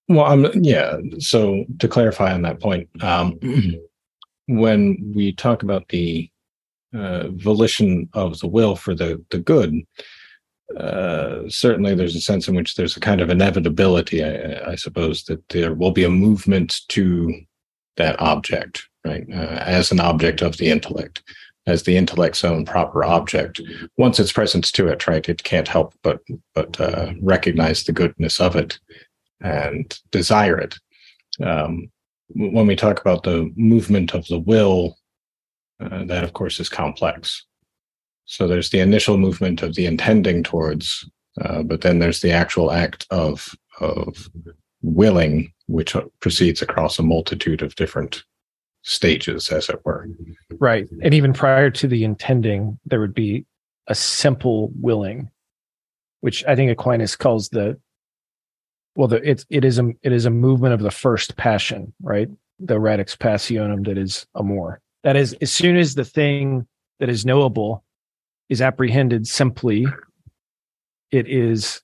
[0.09, 0.99] Well, um, yeah.
[1.19, 3.39] So to clarify on that point, um,
[4.47, 6.31] when we talk about the
[6.95, 9.87] uh, volition of the will for the the good,
[10.77, 15.25] uh, certainly there's a sense in which there's a kind of inevitability, I, I suppose,
[15.25, 17.33] that there will be a movement to
[17.97, 21.23] that object, right, uh, as an object of the intellect,
[21.67, 23.61] as the intellect's own proper object.
[23.97, 26.21] Once its presence to it, right, it can't help but
[26.55, 28.79] but uh, recognize the goodness of it
[29.43, 30.79] and desire it.
[31.43, 31.91] Um,
[32.35, 34.97] when we talk about the movement of the will,
[35.81, 37.45] uh, that of course is complex.
[38.25, 41.09] So there's the initial movement of the intending towards,
[41.41, 44.29] uh, but then there's the actual act of of
[44.83, 48.23] willing, which proceeds across a multitude of different
[48.83, 50.09] stages, as it were.
[50.59, 50.89] Right.
[51.03, 53.45] And even prior to the intending, there would be
[53.87, 55.31] a simple willing,
[56.21, 57.79] which I think Aquinas calls the
[58.95, 62.29] well, the it's it is a it is a movement of the first passion, right?
[62.61, 64.81] The radix passionum that is amor.
[65.03, 66.67] That is, as soon as the thing
[67.01, 67.83] that is knowable
[68.49, 69.87] is apprehended simply,
[71.11, 71.81] it is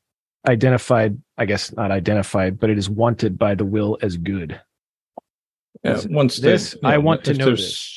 [0.47, 4.61] identified, I guess not identified, but it is wanted by the will as good.
[5.83, 7.95] Yeah, once the- this- I want to know this.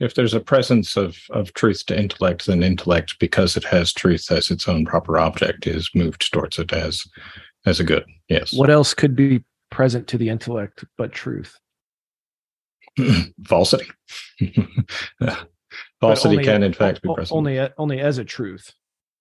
[0.00, 4.32] If there's a presence of of truth to intellect, then intellect, because it has truth
[4.32, 7.06] as its own proper object, is moved towards it as
[7.66, 8.04] as a good.
[8.28, 8.52] Yes.
[8.52, 11.58] What else could be present to the intellect but truth?
[13.46, 13.86] falsity.
[16.00, 18.72] Falsity can, in fact, be present Only only as a truth.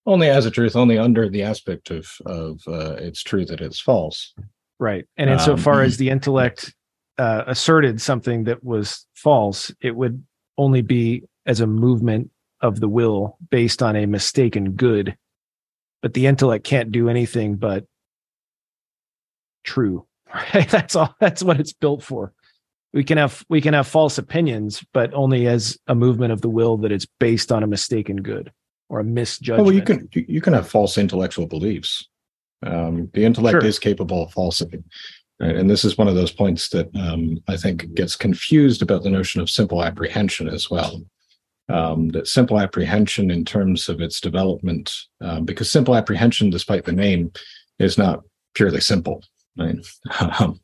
[0.05, 3.79] only as a truth, only under the aspect of of uh, it's true that it's
[3.79, 4.33] false.
[4.79, 5.05] Right.
[5.15, 6.73] And insofar Um, as the intellect
[7.17, 10.23] uh, asserted something that was false, it would
[10.57, 15.15] only be as a movement of the will based on a mistaken good.
[16.01, 17.85] But the intellect can't do anything but
[19.63, 20.05] true.
[20.33, 20.69] Right?
[20.69, 22.31] That's all that's what it's built for.
[22.93, 26.49] We can have we can have false opinions, but only as a movement of the
[26.49, 28.49] will that it's based on a mistaken good
[28.87, 29.65] or a misjudgment.
[29.65, 32.07] well, you can you, can have false intellectual beliefs.
[32.65, 33.65] Um, the intellect Sure.
[33.65, 34.81] is capable of falsity,
[35.41, 39.09] and this is one of those points that um, I think gets confused about the
[39.09, 41.01] notion of simple apprehension as well.
[41.69, 46.91] Um, that simple apprehension, in terms of its development, um, because simple apprehension, despite the
[46.91, 47.31] name,
[47.79, 48.21] is not
[48.53, 49.23] purely simple.
[49.57, 49.77] Right?
[50.39, 50.59] Um,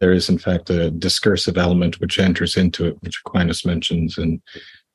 [0.00, 4.40] there is, in fact, a discursive element which enters into it, which Aquinas mentions in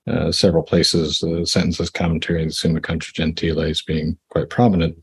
[0.07, 4.97] uh, several places, the sentences commentary and Summa Contra is being quite prominent,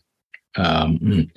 [0.56, 1.30] um,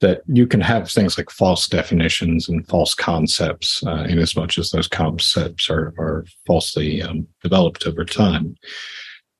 [0.00, 4.58] that you can have things like false definitions and false concepts, uh, in as much
[4.58, 8.54] as those concepts are, are falsely um, developed over time.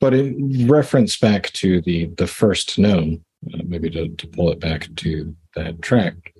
[0.00, 3.22] But in reference back to the the first known,
[3.54, 6.34] uh, maybe to, to pull it back to that track,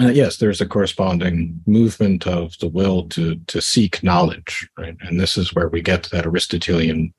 [0.00, 4.96] uh, yes, there's a corresponding movement of the will to to seek knowledge, right?
[5.00, 7.12] And this is where we get that Aristotelian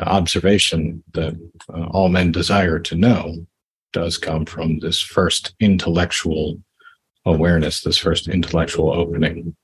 [0.00, 1.34] observation that
[1.72, 3.46] uh, all men desire to know
[3.92, 6.60] does come from this first intellectual
[7.26, 9.54] awareness, this first intellectual opening.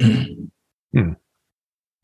[0.00, 1.12] hmm.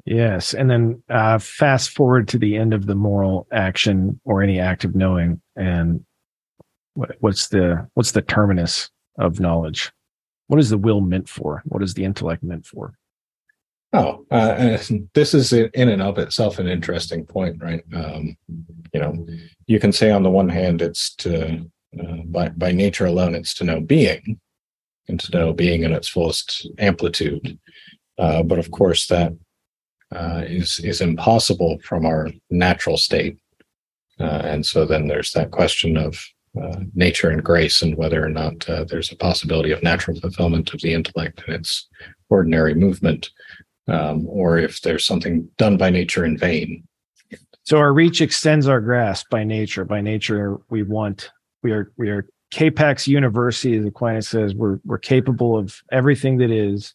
[0.05, 4.59] Yes, and then uh, fast forward to the end of the moral action or any
[4.59, 6.05] act of knowing, and
[6.95, 9.93] what, what's the what's the terminus of knowledge?
[10.47, 11.63] What is the will meant for?
[11.67, 12.95] What is the intellect meant for?
[13.93, 14.79] Oh, uh,
[15.15, 17.83] this is in and of itself an interesting point, right?
[17.95, 18.37] Um,
[18.93, 19.27] you know,
[19.67, 23.55] you can say on the one hand, it's to uh, by by nature alone, it's
[23.55, 24.39] to know being,
[25.09, 27.59] and to know being in its fullest amplitude.
[28.19, 29.33] Uh, but of course, that
[30.15, 33.39] uh, is is impossible from our natural state,
[34.21, 36.23] uh, and so then there's that question of
[36.61, 40.81] uh, nature and grace, and whether or not there's a possibility of natural fulfillment of
[40.81, 41.89] the intellect in its
[42.31, 43.31] ordinary movement
[43.89, 46.87] um, or if there's something done by nature in vain.
[47.65, 49.85] So our reach extends our grasp by nature.
[49.85, 51.31] By nature, we want
[51.63, 56.51] we are we are capax universi, as Aquinas says, we're we're capable of everything that
[56.51, 56.95] is,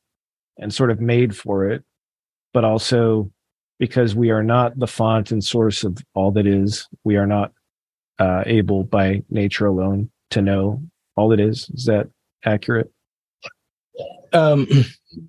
[0.58, 1.84] and sort of made for it,
[2.54, 3.32] but also
[3.80, 7.52] because we are not the font and source of all that is, we are not
[8.20, 10.82] uh, able by nature alone to know
[11.16, 11.70] all it is.
[11.74, 12.10] Is that
[12.46, 12.92] accurate?
[14.32, 14.68] Um,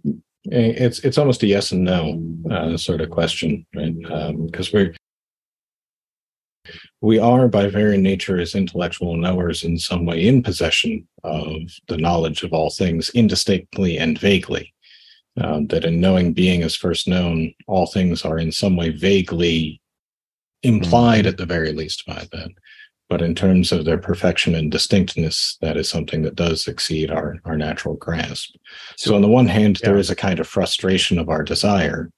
[0.44, 3.94] it's it's almost a yes and no uh, sort of question, right?
[4.46, 4.94] Because um, we're
[7.00, 11.98] we are by very nature as intellectual knowers in some way in possession of the
[11.98, 14.72] knowledge of all things indistinctly and vaguely.
[15.40, 19.80] Um, that in knowing being is first known, all things are in some way vaguely
[20.64, 21.28] implied mm-hmm.
[21.28, 22.50] at the very least by that
[23.08, 27.36] but in terms of their perfection and distinctness, that is something that does exceed our,
[27.44, 28.56] our natural grasp.
[28.96, 29.88] So, on the one hand, yeah.
[29.88, 32.10] there is a kind of frustration of our desire,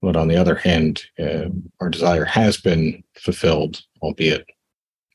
[0.00, 4.46] but on the other hand, uh, our desire has been fulfilled, albeit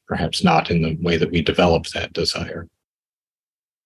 [0.07, 2.67] perhaps not in the way that we developed that desire.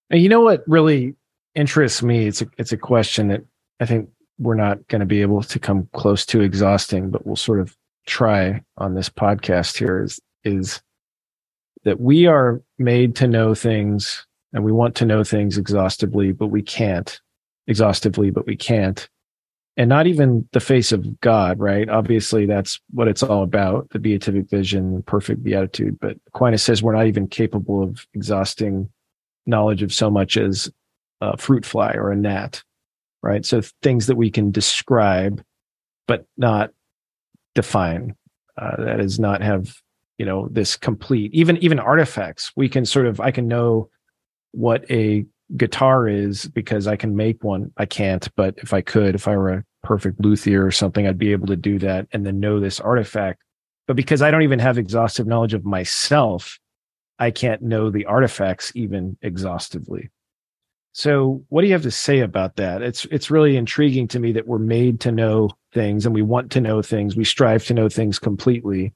[0.10, 1.16] And you know what really
[1.56, 2.28] interests me?
[2.28, 3.46] It's a it's a question that
[3.80, 4.10] I think
[4.40, 7.76] we're not going to be able to come close to exhausting, but we'll sort of
[8.06, 10.04] try on this podcast here.
[10.04, 10.82] Is is
[11.84, 16.48] that we are made to know things and we want to know things exhaustively, but
[16.48, 17.20] we can't
[17.68, 19.08] exhaustively, but we can't.
[19.78, 21.88] And not even the face of God, right?
[21.88, 25.98] Obviously, that's what it's all about the beatific vision, perfect beatitude.
[26.02, 28.90] But Aquinas says we're not even capable of exhausting
[29.46, 30.70] knowledge of so much as
[31.22, 32.62] a fruit fly or a gnat,
[33.24, 33.46] right?
[33.46, 35.44] So things that we can describe,
[36.08, 36.72] but not
[37.62, 38.16] define.
[38.58, 39.76] Uh, that is not have
[40.18, 42.52] you know this complete even even artifacts.
[42.56, 43.90] We can sort of i can know
[44.52, 45.26] what a
[45.58, 47.72] guitar is because i can make one.
[47.78, 51.18] I can't but if i could if i were a perfect luthier or something i'd
[51.18, 53.42] be able to do that and then know this artifact.
[53.88, 56.60] But because i don't even have exhaustive knowledge of myself
[57.18, 60.10] i can't know the artifacts even exhaustively
[60.92, 64.32] so what do you have to say about that it's it's really intriguing to me
[64.32, 67.74] that we're made to know things and we want to know things we strive to
[67.74, 68.94] know things completely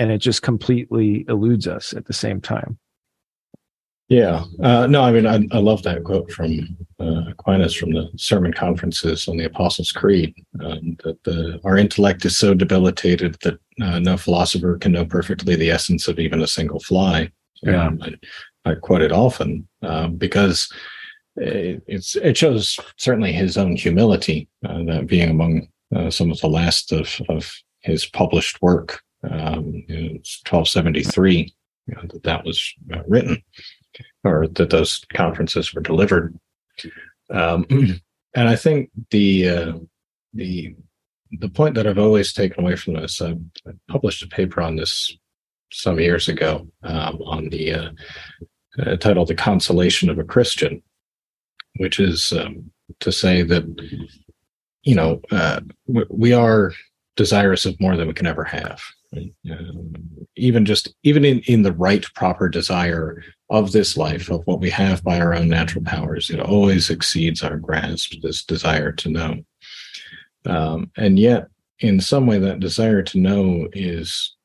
[0.00, 2.78] and it just completely eludes us at the same time.
[4.08, 8.10] Yeah, uh, no, I mean, I, I love that quote from uh, Aquinas from the
[8.16, 13.60] sermon conferences on the Apostles' Creed um, that the, our intellect is so debilitated that
[13.80, 17.30] uh, no philosopher can know perfectly the essence of even a single fly.
[17.62, 20.72] Yeah, um, I, I, quote it often um, because
[21.40, 26.48] it's it shows certainly his own humility uh, that being among uh, some of the
[26.48, 31.54] last of of his published work um, it's 1273
[31.86, 33.42] you know, that that was uh, written
[34.24, 36.38] or that those conferences were delivered.
[37.30, 37.66] Um,
[38.34, 39.72] and I think the uh,
[40.34, 40.74] the
[41.32, 43.30] the point that I've always taken away from this, I,
[43.66, 45.16] I published a paper on this
[45.72, 47.90] some years ago um, on the uh,
[48.80, 50.82] uh, titled "The Consolation of a Christian,"
[51.76, 53.64] which is um, to say that
[54.82, 55.60] you know uh,
[56.08, 56.72] we are
[57.16, 58.80] desirous of more than we can ever have.
[60.36, 64.70] Even just even in in the right proper desire of this life of what we
[64.70, 69.44] have by our own natural powers it always exceeds our grasp this desire to know.
[70.46, 71.48] Um, and yet
[71.80, 74.36] in some way that desire to know is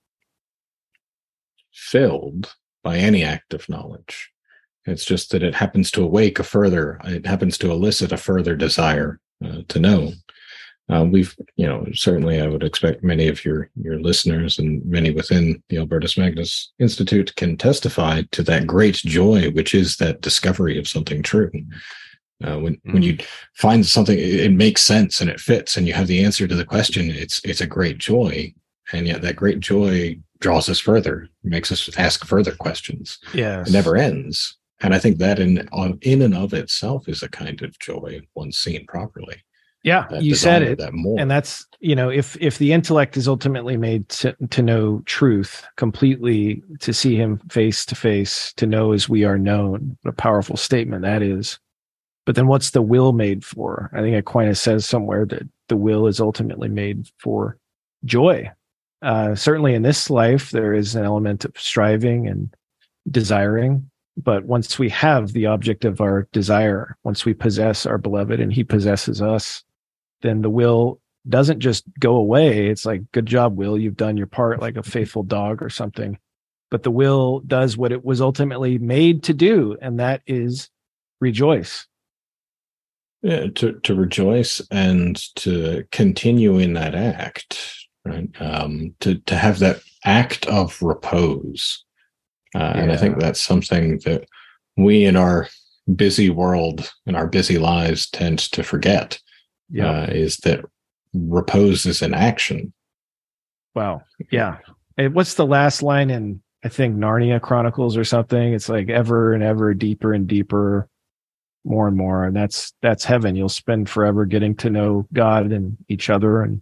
[1.72, 4.32] filled by any act of knowledge
[4.86, 8.56] it's just that it happens to awake a further it happens to elicit a further
[8.56, 10.12] desire uh, to know
[10.88, 15.10] uh, we've, you know, certainly I would expect many of your your listeners and many
[15.10, 20.78] within the Albertus Magnus Institute can testify to that great joy, which is that discovery
[20.78, 21.52] of something true.
[22.44, 22.94] Uh, when mm-hmm.
[22.94, 23.18] when you
[23.56, 26.56] find something, it, it, makes sense and it fits, and you have the answer to
[26.56, 27.10] the question.
[27.10, 28.54] It's it's a great joy.
[28.94, 33.18] and yet that great joy draws us further, makes us ask further questions.
[33.34, 34.56] Yeah, It never ends.
[34.82, 38.22] And I think that in on, in and of itself is a kind of joy
[38.36, 39.44] once seen properly.
[39.84, 40.80] Yeah, That you said it.
[40.80, 41.20] That more.
[41.20, 45.64] and that's you know if if the intellect is ultimately made to, to know truth
[45.78, 50.16] completely to see him face to face to know as we are known what a
[50.16, 51.60] powerful statement that is
[52.26, 56.08] but then what's the will made for i think aquinas says somewhere that the will
[56.08, 57.60] is ultimately made for
[58.06, 58.50] joy
[59.04, 62.56] uh, certainly in this life there is an element of striving and
[63.12, 63.88] desiring
[64.18, 68.54] but once we have the object of our desire once we possess our beloved and
[68.54, 69.64] he possesses us
[70.22, 72.68] then the will doesn't just go away.
[72.68, 73.78] It's like, good job, Will.
[73.80, 76.20] You've done your part like a faithful dog or something.
[76.70, 80.70] But the will does what it was ultimately made to do, and that is
[81.22, 81.88] rejoice.
[83.22, 87.58] yeah, to to rejoice and to continue in that act,
[88.04, 88.30] right?
[88.40, 91.85] Um, to to have that act of repose,
[92.56, 94.28] uh, and I think that's something that
[94.78, 95.48] we in our
[95.96, 99.20] busy world in our busy lives tend to forget.
[99.84, 100.64] Uh, is that
[101.14, 102.74] repose is an action.
[103.76, 104.02] wow.
[104.32, 104.58] Yeah.
[104.98, 108.54] And what's the last line in, I think, Narnia Chronicles or something?
[108.54, 110.88] It's like ever and ever deeper and deeper,
[111.66, 112.26] more and more.
[112.26, 113.36] And that's, that's heaven.
[113.36, 116.62] You'll spend forever getting to know God and each other and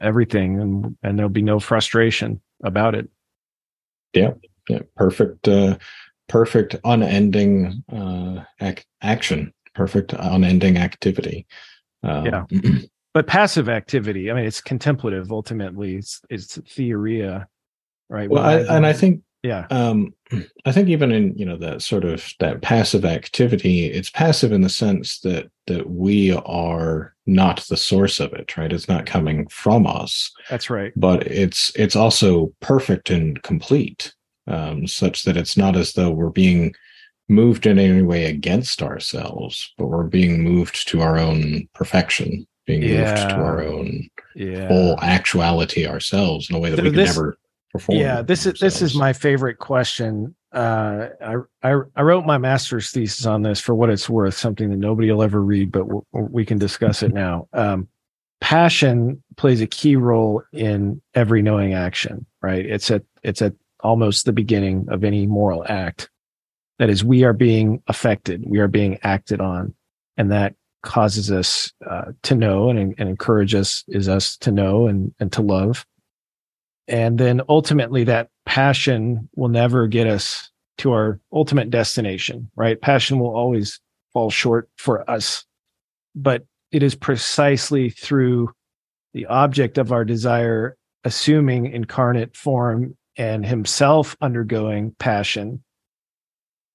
[0.00, 0.60] everything.
[0.60, 3.08] And, and there'll be no frustration about it.
[4.14, 4.32] Yeah,
[4.96, 5.78] perfect, uh,
[6.28, 11.46] perfect, unending uh, ac- action, perfect, unending activity.
[12.02, 12.44] Um, Yeah.
[13.14, 17.46] but passive activity i mean it's contemplative ultimately it's it's theoria
[18.08, 20.14] right Well, I, and I think yeah um,
[20.64, 24.62] I think even in you know that sort of that passive activity, it's passive in
[24.62, 28.72] the sense that that we are not the source of it, right?
[28.72, 34.14] It's not coming from us, that's right but it's it's also perfect and complete,
[34.46, 36.74] um, such that it's not as though we're being
[37.28, 42.80] moved in any way against ourselves, but we're being moved to our own perfection, being
[42.80, 44.68] moved to our own yeah.
[44.68, 47.36] full actuality ourselves in a way that So we could this- never
[47.72, 47.98] perform.
[48.00, 50.34] yeah this is this is my favorite question.
[50.52, 54.68] Uh I, I i wrote my master's thesis on this for what it's worth something
[54.68, 57.48] that nobody will ever read but w- we can discuss it now.
[57.54, 57.88] Um
[58.42, 62.66] passion plays a key role in every knowing action right?
[62.66, 66.10] It's at it's at almost the beginning of any moral act.
[66.78, 69.74] That is we are being affected we are being acted on
[70.16, 74.88] and that causes us uh, to know and, and encourage us is us to know
[74.88, 75.86] and, and to love.
[76.88, 82.80] And then ultimately that passion will never get us to our ultimate destination right?
[82.80, 83.80] Passion will always
[84.12, 85.44] fall short for us.
[86.14, 88.50] But it is precisely through
[89.14, 95.62] the object of our desire assuming incarnate form and himself undergoing passion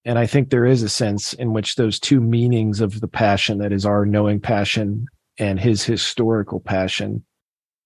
[0.06, 3.58] and i think there is a sense in which those two meanings of the passion
[3.58, 5.06] that is our knowing passion
[5.38, 7.24] and his historical passion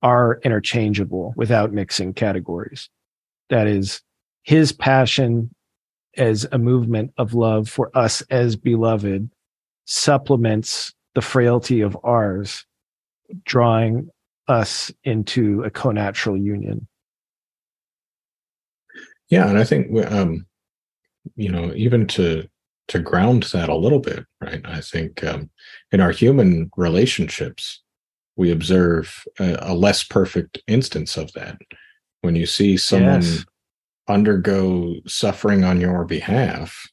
[0.01, 2.89] are interchangeable without mixing categories.
[3.49, 4.01] That is
[4.43, 5.53] his passion
[6.17, 9.29] as a movement of love for us as beloved
[9.85, 12.65] supplements the frailty of ours,
[13.45, 14.09] drawing
[14.47, 16.87] us into a co-natural union.
[19.31, 20.45] Yeah, and I think um,
[21.35, 22.47] you know, even to
[22.89, 24.61] to ground that a little bit, right?
[24.65, 25.49] I think um,
[25.91, 27.81] in our human relationships,
[28.35, 31.57] we observe a, a less perfect instance of that.
[32.21, 33.45] When you see someone Yes.
[34.07, 36.91] undergo suffering on your behalf,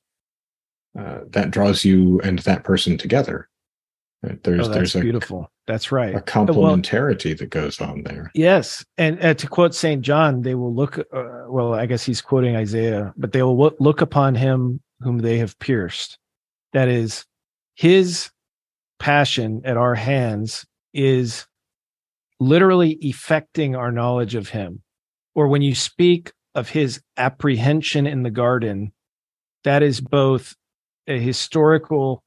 [0.98, 3.48] uh, that draws you and that person together.
[4.22, 4.42] Right?
[4.42, 5.50] There's oh, that's there's a, beautiful.
[5.68, 6.14] That's right.
[6.14, 8.30] a complementarity that goes on there.
[8.34, 10.98] Yes, and uh, to quote Saint John, they will look.
[10.98, 15.36] Uh, well, I guess he's quoting Isaiah, but they will look upon him whom they
[15.36, 16.18] have pierced.
[16.72, 17.26] That is,
[17.74, 18.30] his
[18.98, 20.64] passion at our hands
[20.94, 21.46] is
[22.40, 24.82] literally effecting our knowledge of him.
[25.34, 28.92] Or when you speak of his apprehension in the garden,
[29.64, 30.56] that is both
[31.06, 32.22] a historical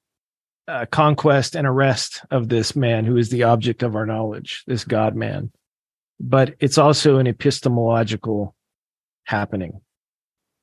[0.68, 4.84] uh, conquest and arrest of this man who is the object of our knowledge, this
[4.84, 5.52] God man.
[6.20, 8.56] But it's also an epistemological
[9.26, 9.82] happening.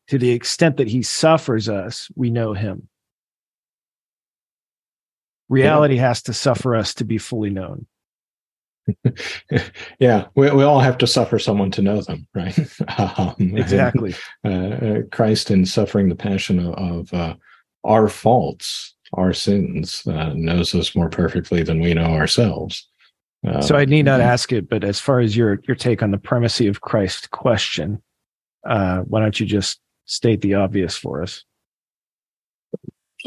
[0.09, 2.89] To the extent that he suffers us, we know him.
[5.49, 7.87] Reality has to suffer us to be fully known.
[9.99, 12.59] yeah, we, we all have to suffer someone to know them, right?
[12.99, 14.15] um, and, Exactly.
[14.45, 17.35] uh, Christ in suffering the passion of, of uh,
[17.85, 22.89] our faults, our sins, uh, knows us more perfectly than we know ourselves.
[23.47, 26.11] Uh, so I need not ask it, but as far as your your take on
[26.11, 28.03] the primacy of Christ question,
[28.67, 31.45] uh, why don't you just state the obvious for us?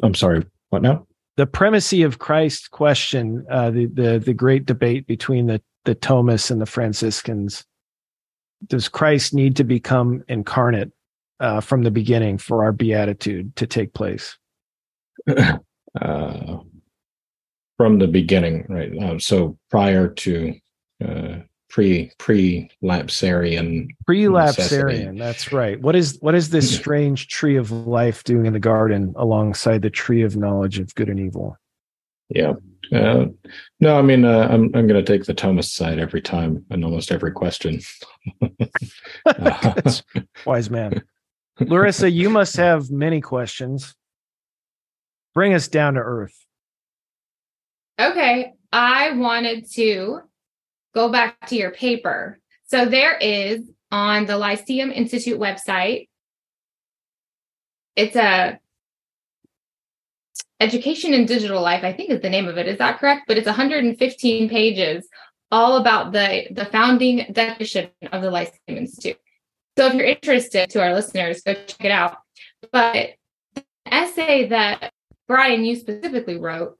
[0.03, 0.45] I'm sorry.
[0.69, 1.07] What now?
[1.38, 6.51] The primacy of Christ question, uh, the the the great debate between the the Thomists
[6.51, 7.65] and the Franciscans.
[8.67, 10.91] Does Christ need to become incarnate
[11.39, 14.38] uh, from the beginning for our beatitude to take place?
[16.00, 16.58] uh,
[17.78, 18.92] from the beginning, right?
[19.02, 20.54] Um, so prior to
[21.04, 21.38] uh,
[21.70, 25.18] pre pre lapsarian pre lapsarian.
[25.18, 25.82] That's right.
[25.82, 29.89] What is what is this strange tree of life doing in the garden alongside the
[29.89, 31.58] tree of knowledge of good and evil?
[32.30, 32.54] Yeah.
[32.94, 33.26] Uh,
[33.80, 36.84] no, I mean, uh, I'm I'm going to take the Thomist side every time and
[36.84, 37.80] almost every question.
[40.46, 41.02] Wise man,
[41.62, 43.96] Larissa, you must have many questions
[45.34, 46.45] bring us down to earth.
[47.99, 48.53] Okay.
[48.71, 50.21] I wanted to
[50.93, 52.39] go back to your paper.
[52.65, 56.07] So there is on the Lyceum Institute website,
[57.95, 58.59] it's a
[60.61, 62.67] education in digital life, I think is the name of it.
[62.67, 63.23] Is that correct?
[63.27, 65.07] But it's 115 pages
[65.51, 69.17] all about the, the founding definition of the Lyceum Institute.
[69.77, 72.17] So if you're interested to our listeners, go check it out.
[72.71, 73.11] But
[73.55, 74.91] the essay that
[75.32, 76.77] Brian, you specifically wrote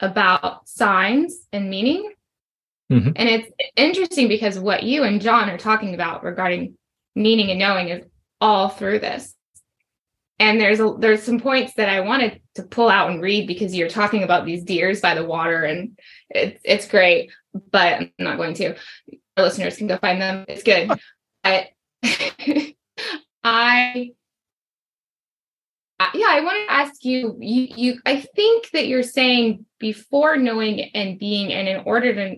[0.00, 2.10] about signs and meaning.
[2.90, 3.10] Mm-hmm.
[3.14, 6.76] And it's interesting because what you and John are talking about regarding
[7.14, 8.04] meaning and knowing is
[8.40, 9.32] all through this.
[10.40, 13.76] And there's a there's some points that I wanted to pull out and read because
[13.76, 15.96] you're talking about these deers by the water and
[16.30, 17.30] it's it's great,
[17.70, 18.74] but I'm not going to.
[19.36, 20.46] Our listeners can go find them.
[20.48, 20.90] It's good.
[21.44, 21.68] but
[23.44, 24.10] I
[26.14, 30.80] yeah, I want to ask you, you, you, I think that you're saying before knowing
[30.94, 32.36] and being, and in order to,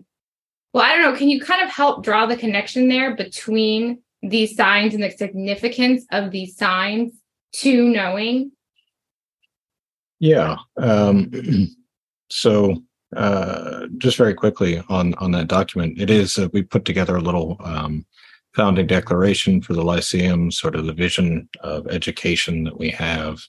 [0.72, 4.56] well, I don't know, can you kind of help draw the connection there between these
[4.56, 7.12] signs and the significance of these signs
[7.56, 8.52] to knowing?
[10.20, 10.56] Yeah.
[10.76, 11.30] Um,
[12.30, 12.82] so,
[13.16, 17.20] uh, just very quickly on on that document, it is uh, we put together a
[17.20, 18.06] little um,
[18.54, 23.40] founding declaration for the Lyceum, sort of the vision of education that we have.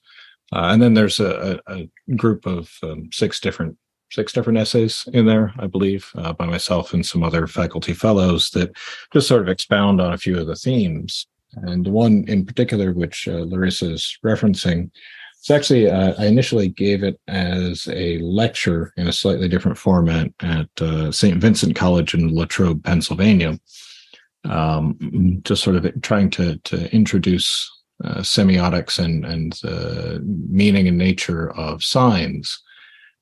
[0.53, 3.77] Uh, and then there's a, a group of um, six different
[4.11, 8.49] six different essays in there, I believe, uh, by myself and some other faculty fellows
[8.49, 8.75] that
[9.13, 11.27] just sort of expound on a few of the themes.
[11.53, 14.91] And the one in particular, which uh, Larissa is referencing,
[15.39, 20.27] it's actually uh, I initially gave it as a lecture in a slightly different format
[20.41, 21.37] at uh, St.
[21.37, 23.57] Vincent College in Latrobe, Pennsylvania
[24.45, 27.69] um, just sort of trying to to introduce
[28.03, 32.61] uh, semiotics and and the meaning and nature of signs,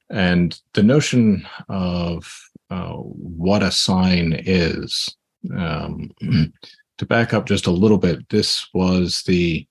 [0.09, 2.31] and the notion of
[2.69, 5.15] uh, what a sign is.
[5.55, 6.11] Um,
[6.97, 9.65] to back up just a little bit, this was the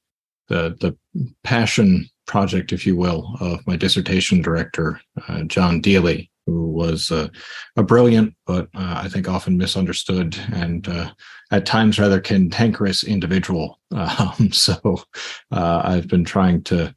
[0.48, 0.96] the the
[1.44, 7.28] passion project, if you will, of my dissertation director, uh, John Deely, who was uh,
[7.76, 11.10] a brilliant, but uh, I think often misunderstood and uh,
[11.50, 13.78] at times rather cantankerous individual.
[13.90, 15.02] Um, so
[15.50, 16.94] uh, I've been trying to,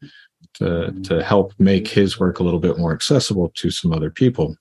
[0.55, 4.55] to, to help make his work a little bit more accessible to some other people.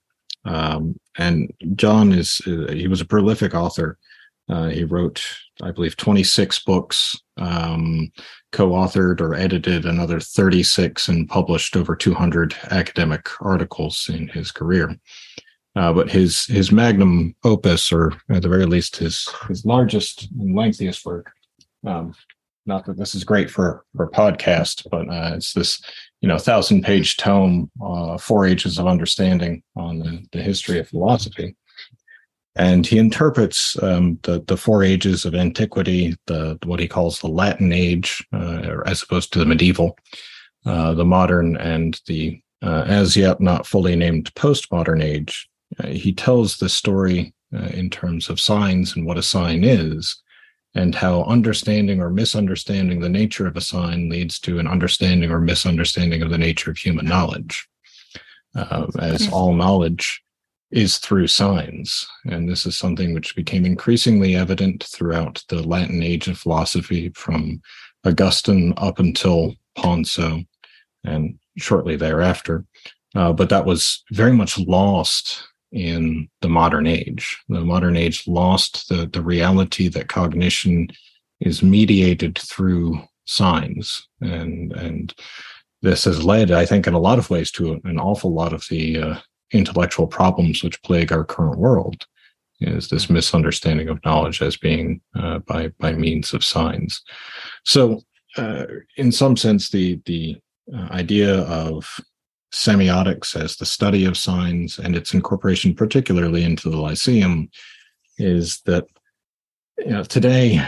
[0.44, 3.98] Um, and John is uh, he was a prolific author.
[4.50, 5.22] Uh, he wrote,
[5.62, 8.10] I believe, 26 books, um,
[8.50, 14.96] co-authored or edited another 36, and published over 200 academic articles in his career.
[15.76, 20.56] Uh, but his his magnum opus, or at the very least his his largest and
[20.56, 21.30] lengthiest work,
[21.86, 22.12] um,
[22.66, 25.80] not that this is great for for a podcast, but uh, it's this
[26.20, 30.88] you know thousand page tome, uh, Four Ages of Understanding on the, the history of
[30.88, 31.54] philosophy
[32.56, 37.28] and he interprets um, the the four ages of antiquity, the what he calls the
[37.28, 39.96] Latin age, uh, as opposed to the medieval,
[40.66, 45.48] uh, the modern, and the uh, as yet not fully named postmodern age.
[45.78, 50.20] Uh, he tells the story uh, in terms of signs and what a sign is,
[50.74, 55.40] and how understanding or misunderstanding the nature of a sign leads to an understanding or
[55.40, 57.68] misunderstanding of the nature of human knowledge.
[58.56, 60.20] Uh, as all knowledge
[60.70, 62.06] is through signs.
[62.24, 67.60] And this is something which became increasingly evident throughout the Latin age of philosophy from
[68.04, 70.46] Augustine up until Poinsot
[71.04, 72.64] and shortly thereafter.
[73.14, 75.42] Uh, but that was very much lost
[75.72, 77.38] in the modern age.
[77.48, 80.88] The modern age lost the, the reality that cognition
[81.40, 84.06] is mediated through signs.
[84.20, 85.14] And, and
[85.82, 88.66] this has led, I think, in a lot of ways to an awful lot of
[88.68, 89.18] the uh,
[89.52, 92.06] intellectual problems which plague our current world
[92.60, 93.14] is this mm-hmm.
[93.14, 97.02] misunderstanding of knowledge as being uh, by by means of signs.
[97.64, 98.02] So,
[98.36, 100.36] uh, in some sense, the the
[100.74, 102.00] uh, idea of
[102.52, 107.48] semiotics as the study of signs and its incorporation, particularly into the Lyceum,
[108.18, 108.86] is that
[109.78, 110.62] you know today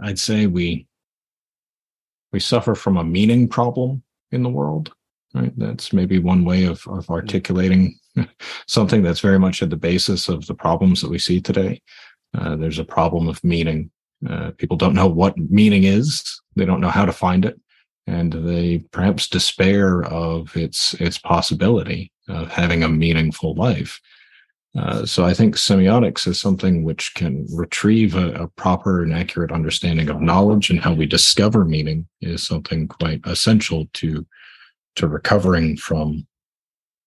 [0.00, 0.86] I'd say we
[2.32, 4.92] we suffer from a meaning problem in the world.
[5.36, 7.98] Right, that's maybe one way of of articulating
[8.66, 11.82] something that's very much at the basis of the problems that we see today.
[12.36, 13.90] Uh, there's a problem of meaning.
[14.26, 16.40] Uh, people don't know what meaning is.
[16.54, 17.60] They don't know how to find it,
[18.06, 24.00] and they perhaps despair of its its possibility of having a meaningful life.
[24.74, 29.50] Uh, so I think semiotics is something which can retrieve a, a, proper and accurate
[29.50, 34.26] understanding of knowledge and how we discover meaning is something quite essential to
[34.96, 36.26] to recovering from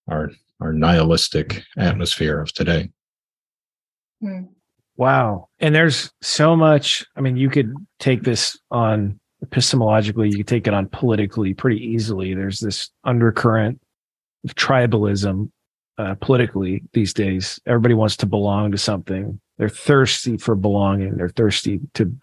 [0.09, 0.31] our
[0.61, 2.89] our nihilistic atmosphere of today.
[4.21, 4.43] Hmm.
[4.97, 5.47] Wow.
[5.59, 7.05] And there's so much.
[7.15, 11.77] I mean, you could take this on epistemologically, you could take it on politically pretty
[11.77, 12.33] easily.
[12.33, 13.79] There's this undercurrent
[14.43, 15.49] of tribalism
[15.97, 17.59] uh, politically these days.
[17.65, 19.39] Everybody wants to belong to something.
[19.57, 21.15] They're thirsty for belonging.
[21.15, 22.13] They're thirsty to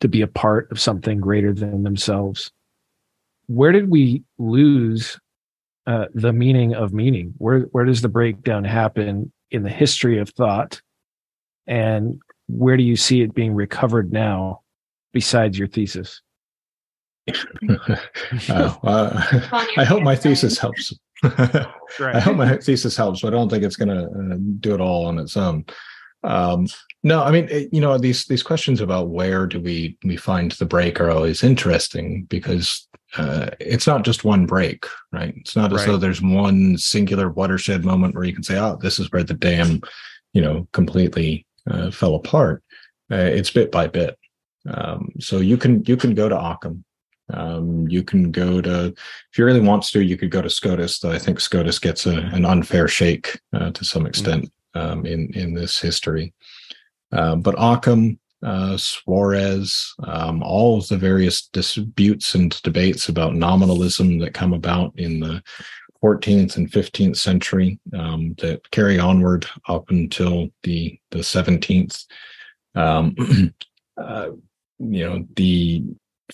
[0.00, 2.50] to be a part of something greater than themselves.
[3.46, 5.18] Where did we lose
[5.86, 7.34] uh, the meaning of meaning?
[7.38, 10.80] Where where does the breakdown happen in the history of thought,
[11.66, 14.62] and where do you see it being recovered now?
[15.12, 16.20] Besides your thesis.
[18.48, 19.22] uh,
[19.76, 20.92] I hope my thesis helps.
[21.22, 24.80] I hope my thesis helps, but I don't think it's going to uh, do it
[24.80, 25.64] all on its own.
[26.26, 26.66] Um,
[27.02, 30.52] no, I mean, it, you know, these these questions about where do we we find
[30.52, 35.34] the break are always interesting because uh, it's not just one break, right?
[35.36, 38.98] It's not as though there's one singular watershed moment where you can say, "Oh, this
[38.98, 39.80] is where the dam,
[40.32, 42.62] you know, completely uh, fell apart."
[43.10, 44.18] Uh, it's bit by bit.
[44.68, 46.84] Um, so you can you can go to Occam,
[47.32, 50.98] um, you can go to if you really want to, you could go to Scotus.
[50.98, 54.08] Though I think Scotus gets a, an unfair shake uh, to some mm.
[54.08, 56.34] extent um, in in this history.
[57.12, 64.18] Uh, but Occam uh, Suarez, um, all of the various disputes and debates about nominalism
[64.18, 65.42] that come about in the
[66.02, 72.04] 14th and 15th century um, that carry onward up until the the 17th.
[72.74, 73.16] Um,
[73.96, 74.28] uh,
[74.78, 75.82] you know, the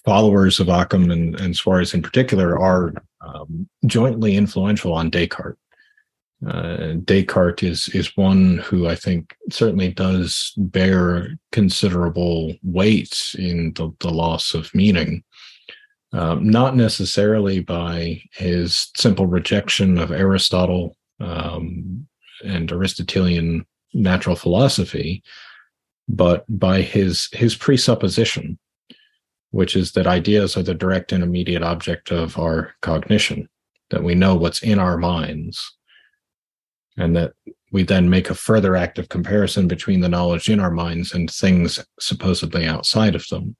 [0.04, 5.58] followers of Occam and, and Suarez in particular are um, jointly influential on Descartes.
[6.46, 13.94] Uh, Descartes is is one who I think certainly does bear considerable weight in the,
[14.00, 15.22] the loss of meaning,
[16.12, 22.08] um, not necessarily by his simple rejection of Aristotle um,
[22.44, 23.64] and Aristotelian
[23.94, 25.22] natural philosophy,
[26.08, 28.58] but by his his presupposition,
[29.52, 33.48] which is that ideas are the direct and immediate object of our cognition,
[33.90, 35.76] that we know what's in our minds
[36.96, 37.32] and that
[37.72, 41.84] we then make a further active comparison between the knowledge in our minds and things
[41.98, 43.56] supposedly outside of them.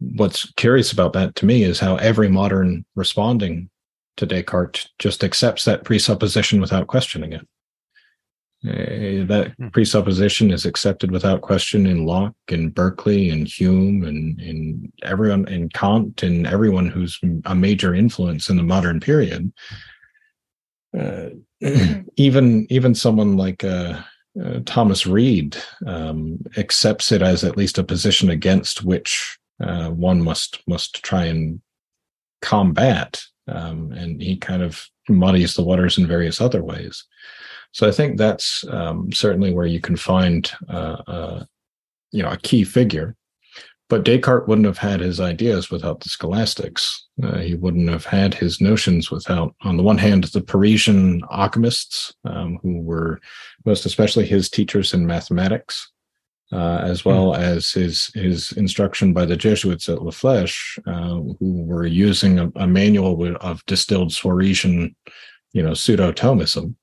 [0.00, 3.70] What's curious about that to me is how every modern responding
[4.16, 7.46] to Descartes just accepts that presupposition without questioning it.
[8.62, 9.68] Uh, that hmm.
[9.68, 15.70] presupposition is accepted without question in Locke and Berkeley and Hume and in everyone in
[15.70, 19.50] Kant and everyone who's a major influence in the modern period.
[20.98, 21.30] Uh,
[22.16, 24.00] even even someone like uh,
[24.42, 30.62] uh, Thomas Reid um, accepts it as at least a position against which one must
[30.66, 31.60] must try and
[32.42, 37.04] combat, um, and he kind of muddies the waters in various other ways.
[37.72, 41.44] So I think that's um, certainly where you can find uh, uh,
[42.12, 43.16] you know a key figure
[43.90, 47.08] but Descartes wouldn't have had his ideas without the scholastics.
[47.22, 52.14] Uh, he wouldn't have had his notions without, on the one hand, the Parisian alchemists,
[52.24, 53.20] um, who were
[53.66, 55.90] most especially his teachers in mathematics,
[56.52, 57.38] uh, as well mm.
[57.38, 62.50] as his his instruction by the Jesuits at La Flèche, uh, who were using a,
[62.56, 64.94] a, manual of distilled Suarezian,
[65.52, 66.76] you know, pseudo Thomism.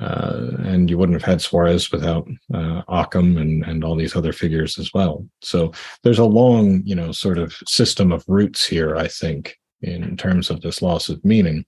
[0.00, 4.32] Uh, and you wouldn't have had Suarez without uh, Occam and and all these other
[4.32, 5.26] figures as well.
[5.42, 5.72] So
[6.02, 8.96] there's a long, you know, sort of system of roots here.
[8.96, 11.64] I think in terms of this loss of meaning.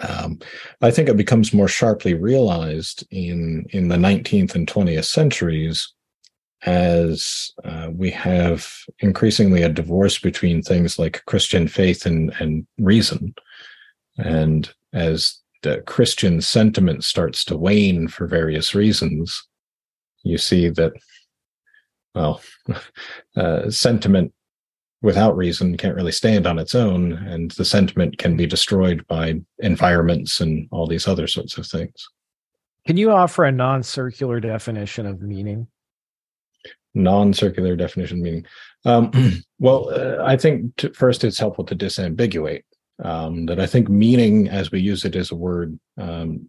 [0.00, 0.38] Um,
[0.80, 5.92] I think it becomes more sharply realized in in the 19th and 20th centuries
[6.62, 8.68] as uh, we have
[9.00, 13.34] increasingly a divorce between things like Christian faith and and reason,
[14.18, 19.46] and as the Christian sentiment starts to wane for various reasons,
[20.22, 20.92] you see that,
[22.14, 22.40] well,
[23.36, 24.32] uh, sentiment
[25.02, 29.34] without reason can't really stand on its own, and the sentiment can be destroyed by
[29.58, 32.08] environments and all these other sorts of things.
[32.86, 35.66] Can you offer a non circular definition of meaning?
[36.94, 38.46] Non circular definition meaning.
[38.84, 39.10] Um,
[39.58, 42.62] well, uh, I think to, first it's helpful to disambiguate
[43.02, 46.48] um, that I think meaning, as we use it as a word, um,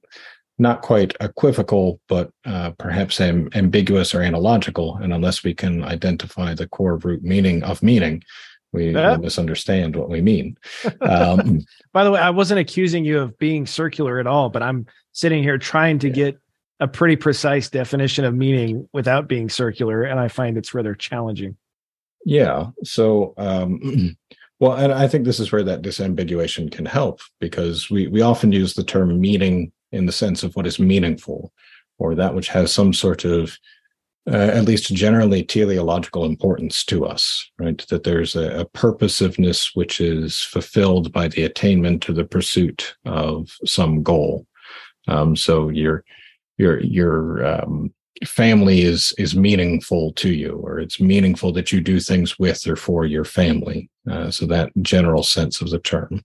[0.58, 4.98] not quite equivocal, but uh, perhaps am, ambiguous or analogical.
[4.98, 8.24] And unless we can identify the core root meaning of meaning,
[8.72, 10.58] we uh, misunderstand what we mean.
[11.02, 11.62] Um,
[11.94, 15.42] By the way, I wasn't accusing you of being circular at all, but I'm sitting
[15.42, 16.14] here trying to yeah.
[16.14, 16.40] get
[16.80, 21.58] a pretty precise definition of meaning without being circular, and I find it's rather challenging.
[22.26, 22.68] Yeah.
[22.84, 24.18] So, um,
[24.60, 28.52] well, and I think this is where that disambiguation can help because we we often
[28.52, 31.54] use the term meaning in the sense of what is meaningful
[31.98, 33.58] or that which has some sort of
[34.30, 37.86] uh, at least generally teleological importance to us right?
[37.90, 43.50] That there's a, a, purposiveness which is fulfilled by the attainment or the pursuit of
[43.66, 44.46] some goal.
[45.08, 46.04] Um, so your
[46.58, 47.94] your your um,
[48.26, 52.76] family is is meaningful to you or it's meaningful that you do things with or
[52.76, 56.24] for your family uh, so that general sense of the term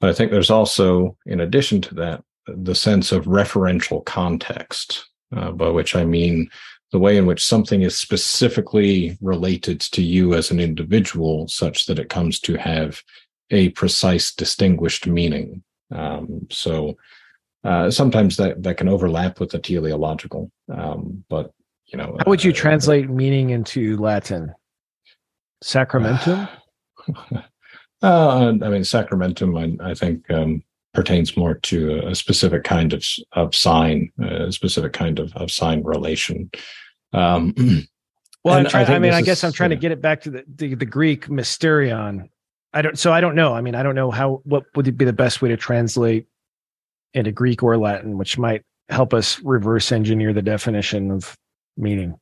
[0.00, 5.52] but i think there's also in addition to that the sense of referential context, uh,
[5.52, 6.50] by which I mean
[6.90, 11.98] the way in which something is specifically related to you as an individual, such that
[11.98, 13.02] it comes to have
[13.50, 15.62] a precise, distinguished meaning.
[15.90, 16.96] Um, so
[17.64, 21.52] uh, sometimes that that can overlap with the teleological, um, but
[21.86, 24.52] you know, how would you uh, translate meaning into Latin?
[25.62, 26.48] Sacramentum.
[28.02, 29.80] Uh, I mean, sacramentum.
[29.80, 34.92] I, I think um, pertains more to a specific kind of of sign, a specific
[34.92, 36.50] kind of, of sign relation.
[37.12, 37.54] Um,
[38.44, 39.76] well, trying, I, I mean, I guess is, I'm trying yeah.
[39.76, 42.28] to get it back to the, the, the Greek mysterion.
[42.72, 42.98] I don't.
[42.98, 43.54] So I don't know.
[43.54, 44.42] I mean, I don't know how.
[44.44, 46.26] What would be the best way to translate
[47.14, 51.36] into Greek or Latin, which might help us reverse engineer the definition of
[51.76, 52.18] meaning.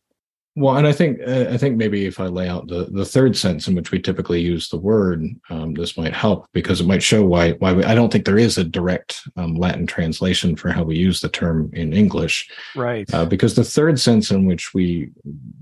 [0.56, 3.36] Well, and I think uh, I think maybe if I lay out the the third
[3.36, 7.04] sense in which we typically use the word, um, this might help because it might
[7.04, 10.72] show why why we, I don't think there is a direct um, Latin translation for
[10.72, 12.50] how we use the term in English.
[12.74, 13.12] Right.
[13.14, 15.10] Uh, because the third sense in which we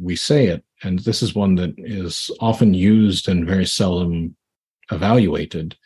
[0.00, 4.34] we say it, and this is one that is often used and very seldom
[4.90, 5.76] evaluated,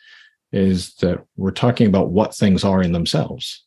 [0.53, 3.65] is that we're talking about what things are in themselves.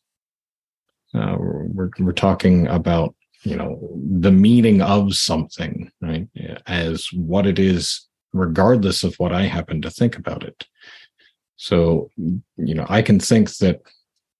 [1.13, 3.13] Uh, we're we're talking about
[3.43, 3.79] you know
[4.19, 6.27] the meaning of something right
[6.65, 10.65] as what it is regardless of what i happen to think about it.
[11.55, 13.81] So you know i can think that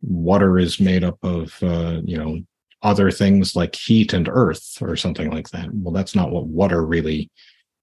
[0.02, 2.40] water is made up of uh, you know
[2.84, 5.70] other things like heat and earth or something like that.
[5.74, 7.32] Well that's not what water really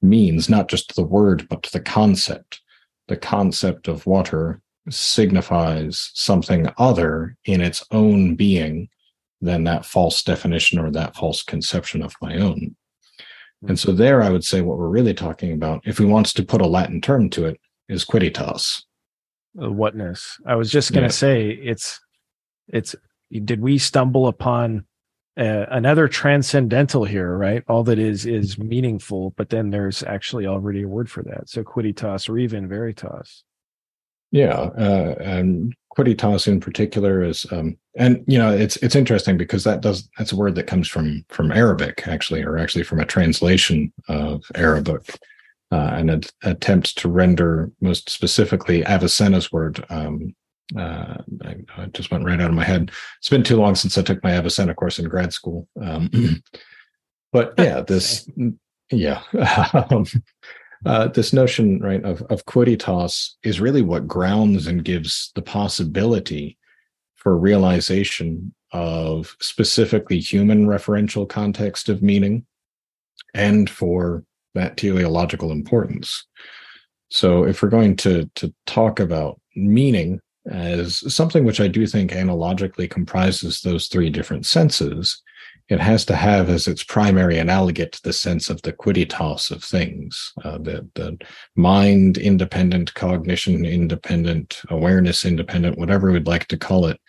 [0.03, 2.61] means not just the word but the concept.
[3.09, 8.89] The concept of water signifies something other in its own being
[9.45, 12.75] than that false definition or that false conception of my own.
[13.67, 16.45] And so there I would say what we're really talking about, if we wants to
[16.45, 18.83] put a Latin term to it, is quidditas.
[19.61, 20.39] Uh, whatness.
[20.47, 21.19] I was just going to yeah.
[21.19, 22.01] say it's
[22.69, 22.95] it's
[23.31, 24.85] did we stumble upon
[25.39, 27.63] uh, another transcendental here, right?
[27.69, 31.49] All that is is meaningful, but then there's actually already a word for that.
[31.49, 33.45] So quidditas or even veritas.
[34.31, 39.65] Yeah, uh, and quidditas in particular is um, and you know it's it's interesting because
[39.65, 43.05] that does that's a word that comes from from arabic actually or actually from a
[43.05, 45.19] translation of arabic
[45.73, 50.35] uh, and an attempt to render most specifically avicenna's word um,
[50.79, 52.91] uh, I, I, just went right out of my head.
[53.19, 56.11] It's been too long since i took my avicenna course in grad school um,
[57.33, 58.29] but yeah this
[58.91, 59.23] yeah
[59.91, 60.07] um,
[60.85, 66.59] uh, this notion, right, of, of quidditas is really what grounds and gives the possibility
[67.14, 72.45] for realization of specifically human referential context of meaning
[73.32, 74.24] and for
[74.55, 76.26] that teleological importance.
[77.09, 80.20] So if we're going to to talk about meaning
[80.51, 85.22] as something which I do think analogically comprises those three different senses,
[85.69, 90.33] it has to have as its primary analogate the sense of the quidditas of things,
[90.45, 91.17] uh, the, the
[91.57, 97.01] mind independent, cognition independent, awareness independent, whatever we'd like to call it,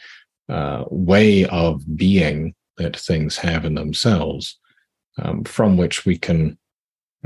[0.47, 4.58] uh, way of being that things have in themselves,
[5.22, 6.58] um, from which we can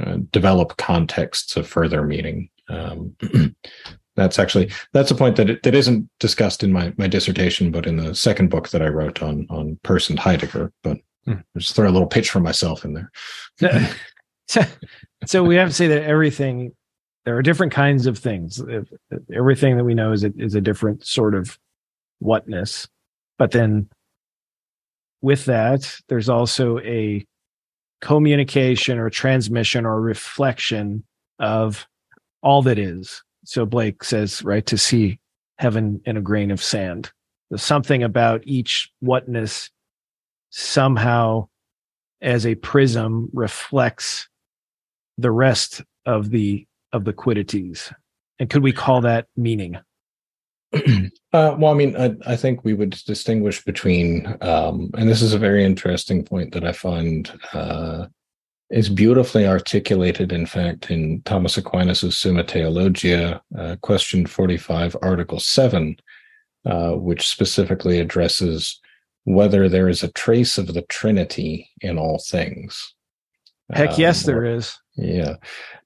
[0.02, 2.50] uh, develop contexts of further meaning.
[2.70, 3.16] Um,
[4.16, 7.86] that's actually that's a point that it, that isn't discussed in my my dissertation, but
[7.86, 10.72] in the second book that I wrote on on and Heidegger.
[10.82, 10.98] But.
[11.30, 11.42] Hmm.
[11.60, 13.12] just throw a little pitch for myself in there.
[14.48, 14.62] so,
[15.28, 16.72] so we have to say that everything
[17.26, 18.60] there are different kinds of things.
[18.60, 18.82] Uh,
[19.32, 21.60] everything that we know is a, is a different sort of
[22.18, 22.88] whatness,
[23.38, 23.88] but then
[25.22, 27.24] with that, there's also a
[28.02, 31.04] communication or transmission or reflection
[31.38, 31.86] of
[32.42, 33.22] all that is.
[33.44, 35.20] So Blake says, right, to see
[35.60, 37.12] heaven in a grain of sand.
[37.50, 39.70] There's something about each whatness
[40.50, 41.48] somehow
[42.22, 44.28] as a prism reflects
[45.18, 47.94] the rest of the of the quiddities.
[48.40, 49.78] And could we call that meaning?
[51.32, 55.32] Uh, well, I mean, I, I, think we would distinguish between, um, and this is
[55.32, 58.08] a very interesting point that I find uh,
[58.72, 65.96] is beautifully articulated, in fact, in Thomas Aquinas' Summa Theologia, uh, question 45, article 7,
[66.66, 68.80] uh, which specifically addresses
[69.24, 72.94] whether there is a trace of the Trinity in all things.
[73.72, 74.78] Heck yes, um, there is.
[74.96, 75.36] Yeah,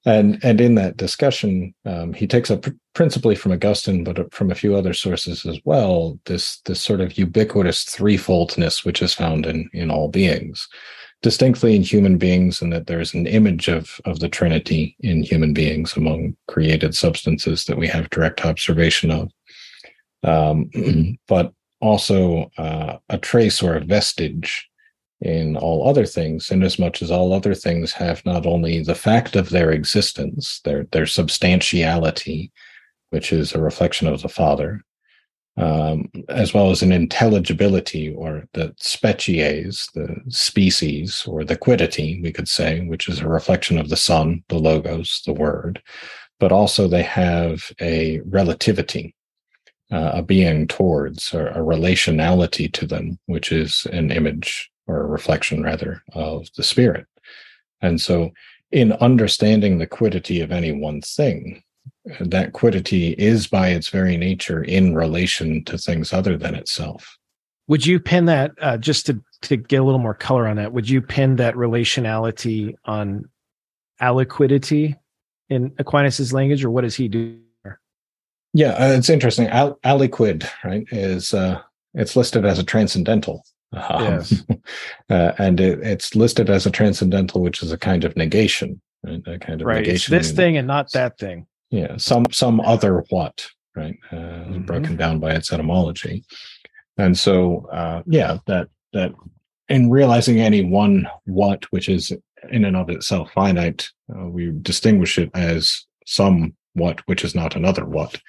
[0.06, 4.56] and and in that discussion, um, he takes up principally from Augustine, but from a
[4.56, 6.18] few other sources as well.
[6.26, 10.68] This this sort of ubiquitous threefoldness which is found in in all beings,
[11.22, 15.54] distinctly in human beings, and that there's an image of of the Trinity in human
[15.54, 19.30] beings among created substances that we have direct observation of,
[20.24, 20.70] um,
[21.28, 21.52] but
[21.84, 24.70] also uh, a trace or a vestige
[25.22, 29.50] in all other things, inasmuch as all other things have not only the fact of
[29.50, 32.52] their existence, their their substantiality,
[33.12, 34.82] which is a reflection of the Father,
[35.58, 42.32] um, as well as an intelligibility or the species, the species, or the quiddity, we
[42.32, 45.82] could say, which is a reflection of the Son, the Logos, the Word,
[46.40, 49.16] but also they have a relativity,
[49.94, 55.08] uh, a being towards, or a relationality to them, which is an image or a
[55.08, 57.06] reflection rather of the spirit.
[57.82, 58.32] And so
[58.72, 61.62] in understanding the quiddity of any one thing,
[62.20, 67.18] that quiddity is by its very nature in relation to things other than itself.
[67.68, 70.74] Would you pin that uh, just to to get a little more color on that?
[70.74, 73.30] Would you pin that relationality on
[74.02, 74.96] aliquidity
[75.50, 77.39] in Aquinas's language, or what does he do?
[78.54, 79.47] Yeah, uh, it's interesting.
[79.47, 81.62] Al- aliquid, right, is uh,
[81.93, 83.43] it's listed as a transcendental
[83.76, 84.43] um, yes.
[85.10, 89.22] uh, and it, it's listed as a transcendental, which is a kind of negation, right?
[89.26, 89.86] A kind of right.
[89.86, 90.16] negation.
[90.16, 91.47] It's this thing and not that thing.
[91.70, 93.97] Yeah, some some other what, right?
[94.12, 94.62] Uh, mm-hmm.
[94.62, 96.24] Broken down by its etymology,
[96.97, 99.12] and so uh, yeah, that that
[99.70, 102.12] in realizing any one what, which is
[102.51, 107.56] in and of itself finite, uh, we distinguish it as some what, which is not
[107.56, 108.22] another what.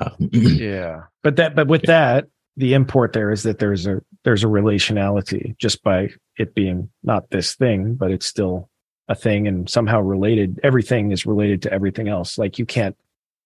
[0.00, 2.14] Um, yeah, but that but with yeah.
[2.14, 2.24] that
[2.56, 7.30] the import there is that there's a there's a relationality just by it being not
[7.30, 8.68] this thing but it's still
[9.08, 12.38] a thing and somehow related everything is related to everything else.
[12.38, 12.96] Like you can't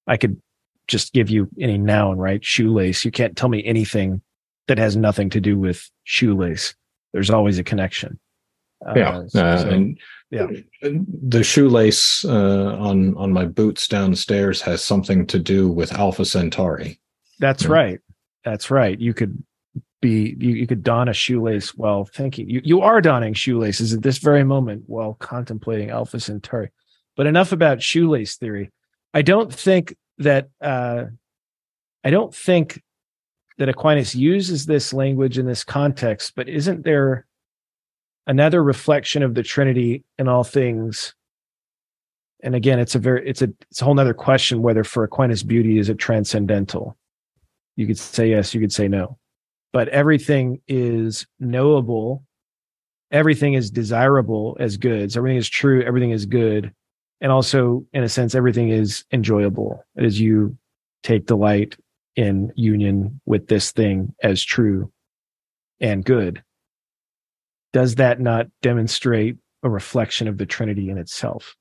[0.07, 0.41] i could
[0.87, 2.45] just give you any noun right?
[2.45, 3.05] Shoelace.
[3.05, 4.21] You can't tell me anything
[4.69, 6.75] that has nothing to do with shoelace.
[7.13, 8.19] There's always a connection.
[8.95, 9.23] Yeah.
[9.35, 9.99] Uh, uh, so, and
[10.35, 10.47] yeah
[11.23, 17.01] the shoelace uh, on on my boots downstairs has something to do with alpha centauri
[17.39, 17.71] that's yeah.
[17.71, 18.01] right
[18.45, 19.01] that's right.
[19.01, 19.43] You could
[20.01, 22.49] be you, you could don a shoelace while thinking.
[22.49, 26.71] You you are donning shoelaces at this very moment while contemplating Alpha Centauri.
[27.17, 28.71] But enough about shoelace theory.
[29.15, 31.05] I don't think that uh,
[32.05, 32.83] I don't think
[33.57, 37.25] that Aquinas uses this language in this context, but isn't there
[38.27, 41.15] another reflection of the Trinity in all things?
[42.43, 45.43] And again, it's a very it's a it's a whole other question whether for Aquinas
[45.43, 46.97] beauty is it transcendental.
[47.77, 49.19] You could say yes, you could say no.
[49.73, 52.25] But everything is knowable.
[53.11, 55.17] Everything is desirable as goods.
[55.17, 55.83] Everything is true.
[55.83, 56.73] Everything is good.
[57.21, 60.57] And also, in a sense, everything is enjoyable as you
[61.03, 61.77] take delight
[62.17, 64.93] in union with this thing as true
[65.81, 66.43] and good.
[67.75, 71.55] Does that not demonstrate a reflection of the Trinity in itself?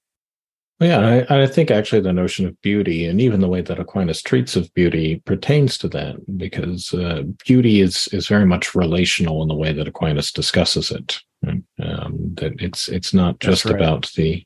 [0.80, 4.22] yeah, I, I, think actually the notion of beauty and even the way that Aquinas
[4.22, 9.48] treats of beauty pertains to that because uh, beauty is is very much relational in
[9.48, 11.20] the way that Aquinas discusses it.
[11.42, 11.64] Right?
[11.82, 13.76] Um, that it's it's not just right.
[13.76, 14.46] about the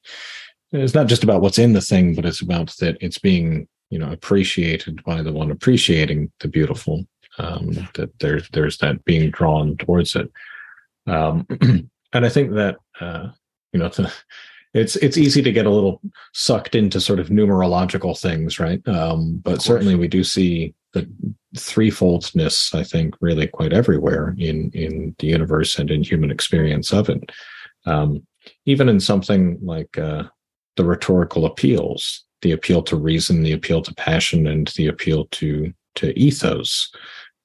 [0.72, 3.99] it's not just about what's in the thing, but it's about that it's being you
[3.99, 7.05] know appreciated by the one appreciating the beautiful.
[7.39, 10.32] Um, that there's there's that being drawn towards it,
[11.08, 11.45] um,
[12.14, 13.30] and I think that uh,
[13.74, 13.89] you know.
[13.89, 14.12] To,
[14.74, 16.01] it's it's easy to get a little
[16.34, 18.86] sucked into sort of numerological things, right?
[18.88, 21.10] Um, but certainly we do see the
[21.55, 27.10] threefoldness, I think, really quite everywhere in in the universe and in human experience of
[27.10, 27.32] it.
[27.86, 28.26] Um,
[28.66, 30.24] even in something like uh,
[30.76, 35.74] the rhetorical appeals, the appeal to reason, the appeal to passion, and the appeal to
[35.95, 36.91] to ethos.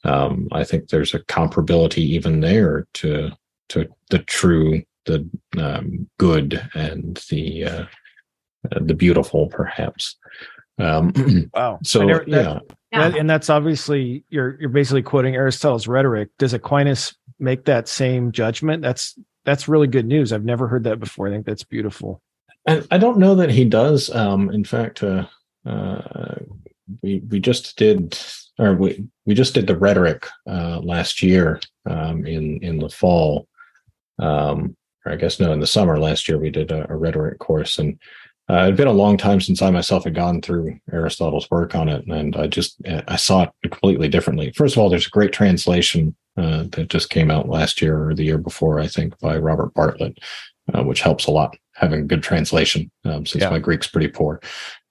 [0.05, 3.31] Um, I think there's a comparability even there to
[3.73, 7.85] to the true, the um, good, and the uh,
[8.81, 10.17] the beautiful, perhaps.
[10.79, 11.79] Um, wow.
[11.83, 12.61] So never, yeah.
[12.93, 16.31] That, that, and that's obviously you're you're basically quoting Aristotle's rhetoric.
[16.39, 18.83] Does Aquinas make that same judgment?
[18.83, 20.33] That's that's really good news.
[20.33, 21.29] I've never heard that before.
[21.29, 22.23] I think that's beautiful.
[22.67, 24.09] And I don't know that he does.
[24.15, 25.27] Um, in fact, uh,
[25.67, 26.37] uh,
[27.03, 28.19] we we just did,
[28.59, 33.49] or we we just did the rhetoric uh, last year um, in in the fall,
[34.23, 37.39] um, or I guess no, in the summer last year we did a, a rhetoric
[37.39, 37.99] course, and
[38.51, 41.75] uh, it had been a long time since I myself had gone through Aristotle's work
[41.75, 42.77] on it, and I just
[43.09, 44.53] I saw it completely differently.
[44.53, 48.15] First of all, there's a great translation uh, that just came out last year or
[48.15, 50.19] the year before, I think, by Robert Bartlett,
[50.73, 53.51] uh, which helps a lot having a good translation um, since yeah.
[53.51, 54.41] my Greek's pretty poor.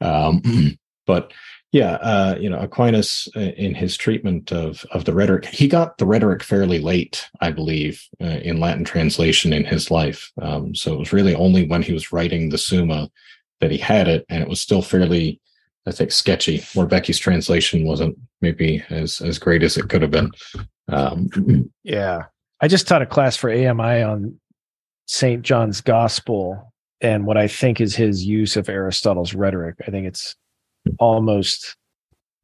[0.01, 0.41] Um,
[1.07, 1.31] but
[1.71, 5.97] yeah, uh, you know, Aquinas uh, in his treatment of of the rhetoric, he got
[5.97, 10.31] the rhetoric fairly late, I believe, uh, in Latin translation in his life.
[10.41, 13.09] Um, so it was really only when he was writing the Summa
[13.61, 15.39] that he had it, and it was still fairly,
[15.87, 16.59] I think, sketchy.
[16.75, 20.31] Moerbeke's translation wasn't maybe as as great as it could have been.
[20.89, 22.23] Um, yeah,
[22.59, 24.37] I just taught a class for AMI on
[25.07, 29.75] Saint John's Gospel and what I think is his use of Aristotle's rhetoric.
[29.87, 30.35] I think it's
[30.99, 31.75] almost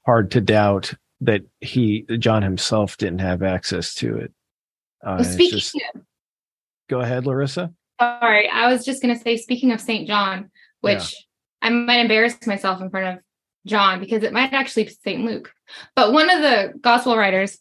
[0.06, 4.34] hard to doubt that he John himself didn't have access to it.
[5.06, 6.02] Uh, speaking just, of,
[6.90, 7.74] go ahead, Larissa.
[8.00, 11.68] Sorry, I was just going to say, speaking of Saint John, which yeah.
[11.68, 13.24] I might embarrass myself in front of
[13.66, 15.24] John because it might actually be St.
[15.24, 15.52] Luke.
[15.96, 17.58] But one of the gospel writers,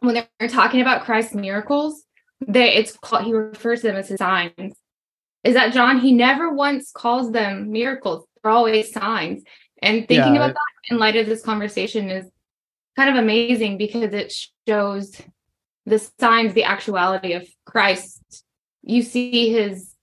[0.00, 2.04] when they're talking about Christ's miracles,
[2.46, 4.76] they it's called he refers to them as his signs.
[5.44, 6.00] Is that John?
[6.00, 8.26] He never once calls them miracles.
[8.42, 9.42] They're always signs.
[9.82, 12.26] And thinking yeah, about that in light of this conversation is
[12.96, 14.32] kind of amazing because it
[14.66, 15.20] shows
[15.84, 18.44] the signs, the actuality of Christ.
[18.82, 19.94] You see his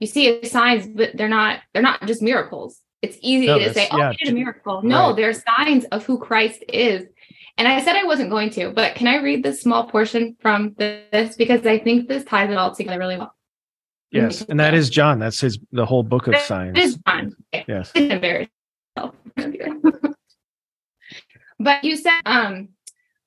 [0.00, 2.80] you see his signs, but they're not they're not just miracles.
[3.02, 5.16] It's easy no, to say, "Oh, yeah, it's a miracle." No, right.
[5.16, 7.04] they're signs of who Christ is.
[7.56, 10.74] And I said I wasn't going to, but can I read this small portion from
[10.78, 13.34] this because I think this ties it all together really well.
[14.10, 15.18] Yes, and that is John.
[15.18, 16.78] That's his the whole book of signs.
[16.78, 17.34] It is John.
[17.66, 17.92] Yes.
[21.58, 22.68] but you said um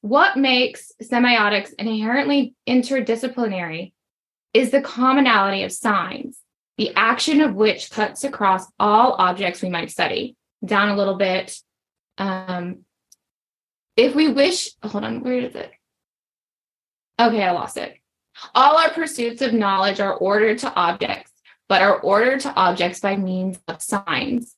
[0.02, 3.94] what makes semiotics inherently interdisciplinary
[4.54, 6.42] is the commonality of signs
[6.82, 10.36] the action of which cuts across all objects we might study.
[10.66, 11.56] Down a little bit.
[12.18, 12.86] Um,
[13.96, 15.72] if we wish, hold on, where is it?
[17.20, 17.98] Okay, I lost it.
[18.56, 21.32] All our pursuits of knowledge are ordered to objects,
[21.70, 24.56] but are ordered to objects by means of signs.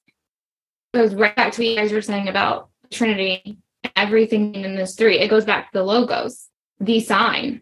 [0.93, 3.57] Goes right back to what you guys were saying about Trinity,
[3.95, 5.19] everything in this three.
[5.19, 7.61] It goes back to the logos, the sign,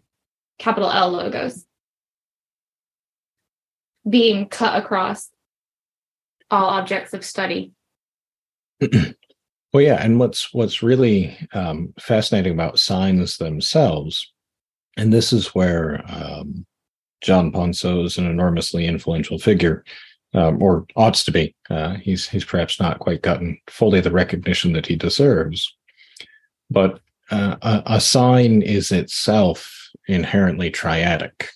[0.60, 1.66] capital L logos
[4.10, 5.30] being cut across
[6.50, 7.72] all objects of study.
[8.82, 14.32] well, yeah, and what's what's really um, fascinating about signs themselves,
[14.98, 16.66] and this is where um,
[17.22, 19.84] John Poinsot is an enormously influential figure,
[20.34, 21.56] um, or ought to be.
[21.70, 25.76] Uh, he's he's perhaps not quite gotten fully the recognition that he deserves,
[26.70, 31.48] but uh, a, a sign is itself inherently triadic.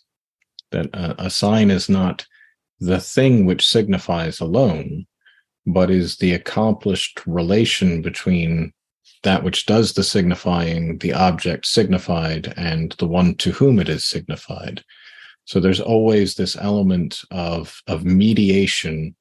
[0.72, 2.26] That a, a sign is not
[2.80, 5.06] the thing which signifies alone,
[5.66, 8.74] but is the accomplished relation between
[9.24, 14.06] that which does the signifying, the object signified, and the one to whom it is
[14.06, 14.84] signified.
[15.46, 19.16] So there's always this element of, of mediation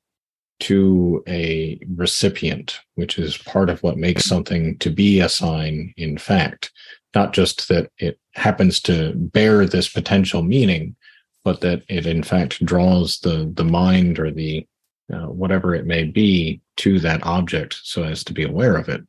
[0.61, 6.16] to a recipient, which is part of what makes something to be a sign in
[6.16, 6.72] fact,
[7.14, 10.97] not just that it happens to bear this potential meaning,
[11.45, 14.66] but that it in fact draws the the mind or the
[15.12, 19.02] uh, whatever it may be to that object so as to be aware of it.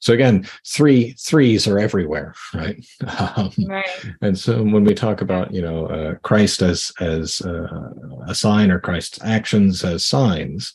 [0.00, 2.84] So again three threes are everywhere right,
[3.18, 4.06] um, right.
[4.20, 7.90] and so when we talk about you know uh, christ as as uh,
[8.28, 10.74] a sign or christ's actions as signs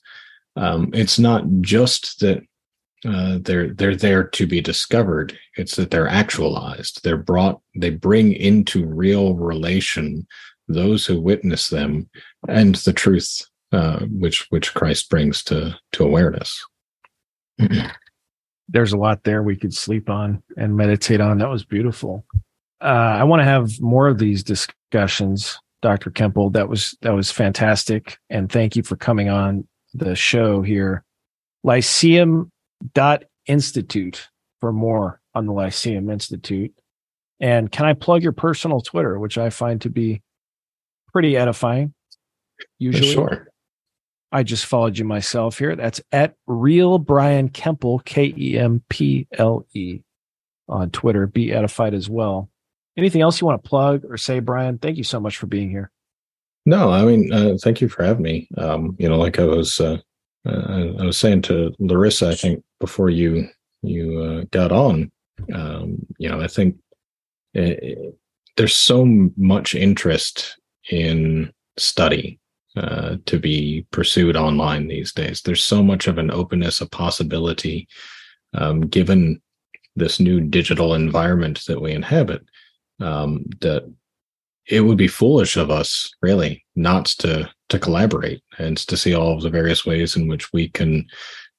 [0.56, 2.42] um, it's not just that
[3.06, 5.38] uh, they're they're there to be discovered.
[5.58, 7.04] It's that they're actualized.
[7.04, 10.28] They're brought they bring into real relation
[10.68, 12.10] those who witness them
[12.48, 16.66] and the truth uh, which which Christ brings to to awareness.
[18.70, 21.40] There's a lot there we could sleep on and meditate on.
[21.40, 22.26] That was beautiful.
[22.82, 26.10] Uh, I want to have more of these discussions, Dr.
[26.10, 26.54] Kemple.
[26.54, 31.04] That was that was fantastic, and thank you for coming on the show here.
[31.64, 32.52] Lyceum
[32.94, 36.74] dot institute for more on the Lyceum Institute.
[37.40, 40.22] And can I plug your personal Twitter, which I find to be
[41.12, 41.94] pretty edifying?
[42.78, 43.48] Usually, sure.
[44.32, 45.76] I just followed you myself here.
[45.76, 50.00] That's at real Brian Kemple, K E M P L E,
[50.70, 51.28] on Twitter.
[51.28, 52.50] Be edified as well.
[52.98, 54.78] Anything else you want to plug or say, Brian?
[54.78, 55.92] Thank you so much for being here.
[56.66, 58.48] No, I mean, uh, thank you for having me.
[58.58, 59.98] Um, you know, like I was, uh,
[60.46, 63.48] uh, I was saying to Larissa, I think before you
[63.82, 65.12] you uh, got on,
[65.54, 66.78] um, you know, I think
[67.54, 68.16] it, it,
[68.58, 69.06] there's so
[69.38, 70.60] much interest
[70.90, 72.40] in study
[72.78, 75.42] uh, to be pursued online these days.
[75.42, 77.88] There's so much of an openness, a possibility,
[78.54, 79.42] um, given
[79.96, 82.44] this new digital environment that we inhabit,
[83.00, 83.84] um, that
[84.68, 89.34] it would be foolish of us, really, not to to collaborate and to see all
[89.34, 91.06] of the various ways in which we can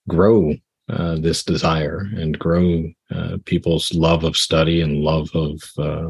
[0.08, 0.54] grow
[0.90, 6.08] uh, this desire and grow uh, people's love of study and love of uh,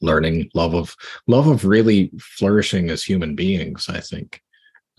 [0.00, 0.94] learning, love of
[1.26, 3.88] love of really flourishing as human beings.
[3.88, 4.40] I think.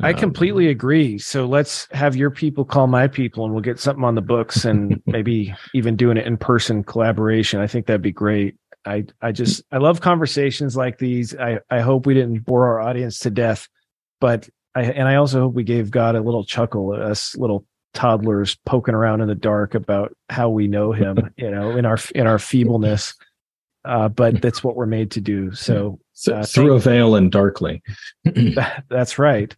[0.01, 1.17] I um, completely agree.
[1.17, 4.65] So let's have your people call my people, and we'll get something on the books,
[4.65, 7.59] and maybe even doing it in person collaboration.
[7.59, 8.55] I think that'd be great.
[8.85, 11.35] I I just I love conversations like these.
[11.35, 13.67] I I hope we didn't bore our audience to death,
[14.19, 18.55] but I and I also hope we gave God a little chuckle, us little toddlers
[18.65, 21.33] poking around in the dark about how we know Him.
[21.37, 23.13] You know, in our in our feebleness
[23.85, 25.53] uh, but that's what we're made to do.
[25.53, 25.99] So,
[26.31, 27.81] uh, through a veil and darkly.
[28.89, 29.53] that's right.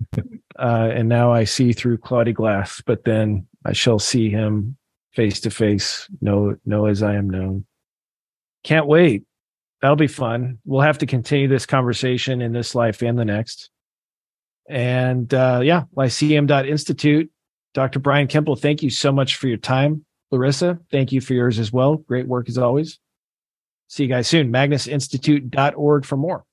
[0.57, 4.77] Uh, and now I see through cloudy glass, but then I shall see him
[5.13, 7.65] face to face, know, know as I am known.
[8.63, 9.23] Can't wait.
[9.81, 10.59] That'll be fun.
[10.65, 13.69] We'll have to continue this conversation in this life and the next.
[14.67, 17.31] And uh, yeah, lyceum.institute.
[17.73, 17.99] Dr.
[17.99, 20.03] Brian Kemple, thank you so much for your time.
[20.31, 21.97] Larissa, thank you for yours as well.
[21.97, 22.99] Great work as always.
[23.87, 24.51] See you guys soon.
[24.51, 26.43] MagnusInstitute.org for more.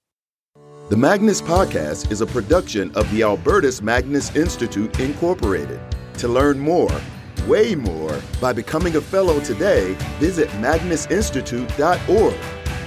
[0.90, 5.80] The Magnus Podcast is a production of the Albertus Magnus Institute, Incorporated.
[6.18, 7.00] To learn more,
[7.46, 12.36] way more, by becoming a fellow today, visit magnusinstitute.org.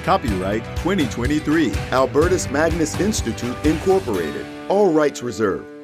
[0.04, 4.46] Copyright 2023, Albertus Magnus Institute, Incorporated.
[4.70, 5.77] All rights reserved.